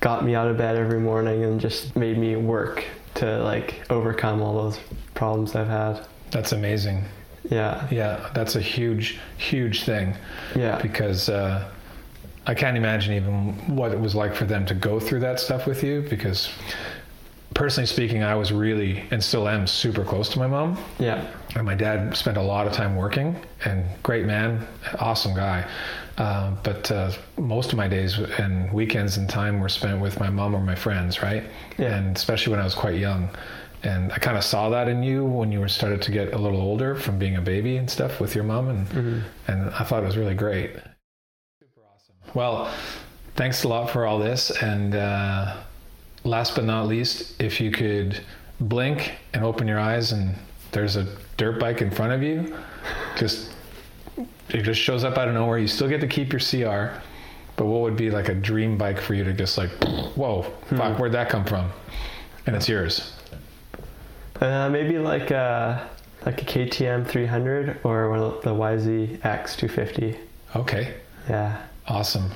got 0.00 0.24
me 0.24 0.36
out 0.36 0.46
of 0.46 0.56
bed 0.56 0.76
every 0.76 1.00
morning 1.00 1.42
and 1.42 1.60
just 1.60 1.96
made 1.96 2.16
me 2.16 2.36
work 2.36 2.84
to 3.16 3.38
like 3.42 3.84
overcome 3.90 4.42
all 4.42 4.54
those 4.54 4.78
problems 5.14 5.54
I've 5.54 5.68
had. 5.68 6.06
That's 6.30 6.52
amazing. 6.52 7.04
Yeah. 7.50 7.86
Yeah, 7.90 8.30
that's 8.34 8.56
a 8.56 8.60
huge, 8.60 9.18
huge 9.36 9.84
thing. 9.84 10.14
Yeah. 10.54 10.80
Because 10.80 11.28
uh, 11.28 11.70
I 12.46 12.54
can't 12.54 12.76
imagine 12.76 13.14
even 13.14 13.76
what 13.76 13.92
it 13.92 14.00
was 14.00 14.14
like 14.14 14.34
for 14.34 14.44
them 14.44 14.66
to 14.66 14.74
go 14.74 15.00
through 15.00 15.20
that 15.20 15.40
stuff 15.40 15.66
with 15.66 15.82
you. 15.82 16.06
Because 16.08 16.50
personally 17.54 17.86
speaking, 17.86 18.22
I 18.22 18.34
was 18.34 18.52
really 18.52 19.04
and 19.10 19.22
still 19.22 19.48
am 19.48 19.66
super 19.66 20.04
close 20.04 20.28
to 20.30 20.38
my 20.38 20.46
mom. 20.46 20.78
Yeah. 20.98 21.26
And 21.56 21.64
my 21.64 21.74
dad 21.74 22.16
spent 22.16 22.36
a 22.36 22.42
lot 22.42 22.66
of 22.66 22.72
time 22.72 22.96
working 22.96 23.36
and 23.64 23.84
great 24.02 24.26
man, 24.26 24.66
awesome 24.98 25.34
guy. 25.34 25.66
Uh, 26.18 26.50
but 26.64 26.90
uh, 26.90 27.12
most 27.36 27.72
of 27.72 27.78
my 27.78 27.86
days 27.86 28.18
and 28.18 28.72
weekends 28.72 29.16
and 29.16 29.30
time 29.30 29.60
were 29.60 29.68
spent 29.68 30.00
with 30.00 30.18
my 30.18 30.28
mom 30.28 30.54
or 30.54 30.60
my 30.60 30.74
friends, 30.74 31.22
right? 31.22 31.44
Yeah. 31.78 31.96
And 31.96 32.16
especially 32.16 32.50
when 32.50 32.60
I 32.60 32.64
was 32.64 32.74
quite 32.74 32.96
young. 32.96 33.30
And 33.84 34.12
I 34.12 34.18
kind 34.18 34.36
of 34.36 34.42
saw 34.42 34.68
that 34.70 34.88
in 34.88 35.04
you 35.04 35.24
when 35.24 35.52
you 35.52 35.60
were 35.60 35.68
started 35.68 36.02
to 36.02 36.10
get 36.10 36.34
a 36.34 36.38
little 36.38 36.60
older 36.60 36.96
from 36.96 37.18
being 37.18 37.36
a 37.36 37.40
baby 37.40 37.76
and 37.76 37.88
stuff 37.88 38.18
with 38.18 38.34
your 38.34 38.42
mom, 38.42 38.68
and 38.68 38.88
mm-hmm. 38.88 39.20
and 39.46 39.70
I 39.70 39.84
thought 39.84 40.02
it 40.02 40.06
was 40.06 40.16
really 40.16 40.34
great. 40.34 40.72
Super 41.60 41.82
awesome. 41.94 42.16
Well, 42.34 42.74
thanks 43.36 43.62
a 43.62 43.68
lot 43.68 43.90
for 43.90 44.04
all 44.04 44.18
this. 44.18 44.50
And 44.62 44.96
uh, 44.96 45.58
last 46.24 46.56
but 46.56 46.64
not 46.64 46.88
least, 46.88 47.40
if 47.40 47.60
you 47.60 47.70
could 47.70 48.20
blink 48.58 49.12
and 49.32 49.44
open 49.44 49.68
your 49.68 49.78
eyes, 49.78 50.10
and 50.10 50.34
there's 50.72 50.96
a 50.96 51.06
dirt 51.36 51.60
bike 51.60 51.80
in 51.80 51.92
front 51.92 52.12
of 52.12 52.20
you, 52.20 52.56
just 53.16 53.52
it 54.48 54.62
just 54.62 54.80
shows 54.80 55.04
up 55.04 55.18
out 55.18 55.28
of 55.28 55.34
nowhere. 55.34 55.58
You 55.58 55.68
still 55.68 55.88
get 55.88 56.00
to 56.00 56.06
keep 56.06 56.32
your 56.32 56.40
CR, 56.40 56.98
but 57.56 57.66
what 57.66 57.82
would 57.82 57.96
be 57.96 58.10
like 58.10 58.28
a 58.28 58.34
dream 58.34 58.78
bike 58.78 59.00
for 59.00 59.14
you 59.14 59.24
to 59.24 59.32
just 59.32 59.58
like, 59.58 59.70
whoa, 60.14 60.42
hmm. 60.42 60.76
fuck, 60.76 60.98
where'd 60.98 61.12
that 61.12 61.28
come 61.28 61.44
from? 61.44 61.70
And 62.46 62.56
it's 62.56 62.68
yours. 62.68 63.14
Uh, 64.40 64.68
maybe 64.70 64.98
like 64.98 65.30
a 65.30 65.88
like 66.24 66.42
a 66.42 66.44
KTM 66.44 67.06
300 67.06 67.80
or 67.84 68.10
one 68.10 68.20
of 68.20 68.42
the 68.42 68.50
YZX 68.50 69.20
250. 69.56 70.18
Okay. 70.56 70.94
Yeah. 71.28 71.62
Awesome. 71.86 72.30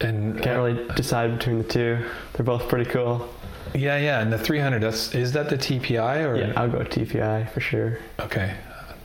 And 0.00 0.40
can't 0.42 0.58
really 0.58 0.88
decide 0.94 1.38
between 1.38 1.58
the 1.58 1.64
two. 1.64 2.04
They're 2.32 2.44
both 2.44 2.68
pretty 2.68 2.90
cool. 2.90 3.28
Yeah, 3.74 3.98
yeah. 3.98 4.20
And 4.20 4.32
the 4.32 4.38
300, 4.38 4.82
that's 4.82 5.14
is 5.14 5.32
that 5.32 5.48
the 5.48 5.56
TPI 5.56 6.26
or? 6.26 6.36
Yeah, 6.36 6.52
I'll 6.56 6.68
go 6.68 6.78
TPI 6.80 7.50
for 7.50 7.60
sure. 7.60 7.98
Okay. 8.20 8.54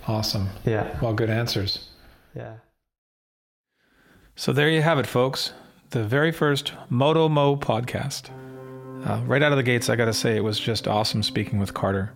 Awesome. 0.07 0.49
Yeah. 0.65 0.97
Well, 1.01 1.13
good 1.13 1.29
answers. 1.29 1.87
Yeah. 2.35 2.55
So 4.35 4.53
there 4.53 4.69
you 4.69 4.81
have 4.81 4.99
it, 4.99 5.07
folks. 5.07 5.53
The 5.89 6.03
very 6.03 6.31
first 6.31 6.73
Moto 6.89 7.27
Mo 7.27 7.55
podcast. 7.55 8.29
Uh, 9.05 9.21
right 9.25 9.41
out 9.41 9.51
of 9.51 9.57
the 9.57 9.63
gates, 9.63 9.89
I 9.89 9.95
got 9.95 10.05
to 10.05 10.13
say, 10.13 10.37
it 10.37 10.43
was 10.43 10.59
just 10.59 10.87
awesome 10.87 11.23
speaking 11.23 11.59
with 11.59 11.73
Carter. 11.73 12.13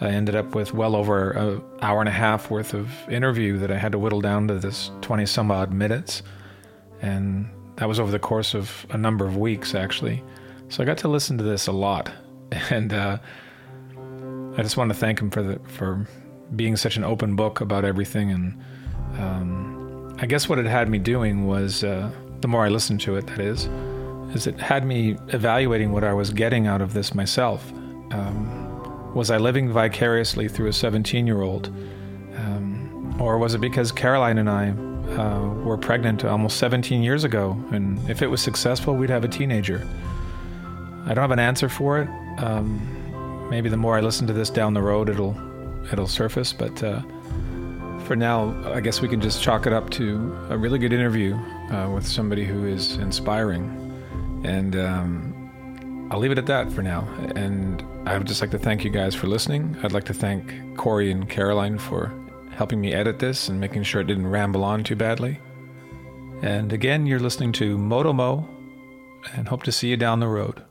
I 0.00 0.08
ended 0.08 0.34
up 0.34 0.54
with 0.54 0.74
well 0.74 0.96
over 0.96 1.30
an 1.32 1.62
hour 1.82 2.00
and 2.00 2.08
a 2.08 2.12
half 2.12 2.50
worth 2.50 2.74
of 2.74 2.90
interview 3.08 3.58
that 3.58 3.70
I 3.70 3.78
had 3.78 3.92
to 3.92 3.98
whittle 3.98 4.20
down 4.20 4.48
to 4.48 4.58
this 4.58 4.90
20 5.02 5.26
some 5.26 5.50
odd 5.50 5.72
minutes. 5.72 6.22
And 7.02 7.48
that 7.76 7.88
was 7.88 8.00
over 8.00 8.10
the 8.10 8.18
course 8.18 8.54
of 8.54 8.86
a 8.90 8.98
number 8.98 9.26
of 9.26 9.36
weeks, 9.36 9.74
actually. 9.74 10.22
So 10.68 10.82
I 10.82 10.86
got 10.86 10.98
to 10.98 11.08
listen 11.08 11.38
to 11.38 11.44
this 11.44 11.66
a 11.66 11.72
lot. 11.72 12.10
And 12.70 12.92
uh, 12.92 13.18
I 14.56 14.62
just 14.62 14.76
want 14.76 14.90
to 14.90 14.98
thank 14.98 15.20
him 15.20 15.30
for, 15.30 15.40
the, 15.40 15.60
for 15.68 16.04
being 16.56 16.76
such 16.76 16.96
an 16.96 17.04
open 17.04 17.36
book 17.36 17.60
about 17.60 17.84
everything 17.84 18.32
and 18.32 18.60
um, 19.20 20.16
I 20.18 20.26
guess 20.26 20.48
what 20.48 20.58
it 20.58 20.66
had 20.66 20.88
me 20.88 20.98
doing 20.98 21.46
was, 21.46 21.84
uh, 21.84 22.10
the 22.40 22.48
more 22.48 22.64
I 22.64 22.68
listened 22.68 23.00
to 23.02 23.16
it, 23.16 23.26
that 23.26 23.40
is, 23.40 23.68
is 24.34 24.46
it 24.46 24.58
had 24.58 24.84
me 24.84 25.16
evaluating 25.28 25.92
what 25.92 26.04
I 26.04 26.12
was 26.12 26.30
getting 26.30 26.66
out 26.66 26.80
of 26.80 26.92
this 26.92 27.14
myself. 27.14 27.70
Um, 28.12 29.14
was 29.14 29.30
I 29.30 29.38
living 29.38 29.70
vicariously 29.70 30.48
through 30.48 30.68
a 30.68 30.72
17 30.72 31.26
year 31.26 31.42
old? 31.42 31.68
Um, 32.36 33.16
or 33.20 33.38
was 33.38 33.54
it 33.54 33.60
because 33.60 33.92
Caroline 33.92 34.38
and 34.38 34.48
I 34.48 34.70
uh, 35.16 35.48
were 35.64 35.76
pregnant 35.76 36.24
almost 36.24 36.58
17 36.58 37.02
years 37.02 37.24
ago, 37.24 37.56
and 37.72 37.98
if 38.08 38.22
it 38.22 38.28
was 38.28 38.40
successful, 38.40 38.94
we'd 38.94 39.10
have 39.10 39.24
a 39.24 39.28
teenager? 39.28 39.86
I 41.06 41.14
don't 41.14 41.22
have 41.22 41.30
an 41.30 41.38
answer 41.38 41.68
for 41.68 42.00
it. 42.00 42.08
Um, 42.38 43.48
maybe 43.50 43.68
the 43.68 43.76
more 43.76 43.96
I 43.96 44.00
listen 44.00 44.26
to 44.28 44.32
this 44.32 44.48
down 44.48 44.74
the 44.74 44.82
road, 44.82 45.08
it'll 45.08 45.36
it'll 45.92 46.06
surface. 46.06 46.52
But 46.52 46.82
uh, 46.82 47.02
for 48.10 48.16
now, 48.16 48.52
I 48.72 48.80
guess 48.80 49.00
we 49.00 49.06
can 49.06 49.20
just 49.20 49.40
chalk 49.40 49.68
it 49.68 49.72
up 49.72 49.88
to 49.90 50.36
a 50.50 50.58
really 50.58 50.80
good 50.80 50.92
interview 50.92 51.36
uh, 51.70 51.88
with 51.94 52.04
somebody 52.04 52.44
who 52.44 52.66
is 52.66 52.96
inspiring. 52.96 53.62
And 54.42 54.74
um, 54.74 56.08
I'll 56.10 56.18
leave 56.18 56.32
it 56.32 56.38
at 56.38 56.46
that 56.46 56.72
for 56.72 56.82
now. 56.82 57.06
And 57.36 57.84
I 58.06 58.18
would 58.18 58.26
just 58.26 58.40
like 58.40 58.50
to 58.50 58.58
thank 58.58 58.82
you 58.82 58.90
guys 58.90 59.14
for 59.14 59.28
listening. 59.28 59.76
I'd 59.84 59.92
like 59.92 60.06
to 60.06 60.12
thank 60.12 60.76
Corey 60.76 61.12
and 61.12 61.30
Caroline 61.30 61.78
for 61.78 62.12
helping 62.50 62.80
me 62.80 62.92
edit 62.92 63.20
this 63.20 63.48
and 63.48 63.60
making 63.60 63.84
sure 63.84 64.00
it 64.00 64.08
didn't 64.08 64.26
ramble 64.26 64.64
on 64.64 64.82
too 64.82 64.96
badly. 64.96 65.38
And 66.42 66.72
again, 66.72 67.06
you're 67.06 67.20
listening 67.20 67.52
to 67.52 67.78
Motomo, 67.78 68.44
and 69.34 69.46
hope 69.46 69.62
to 69.62 69.70
see 69.70 69.86
you 69.86 69.96
down 69.96 70.18
the 70.18 70.26
road. 70.26 70.64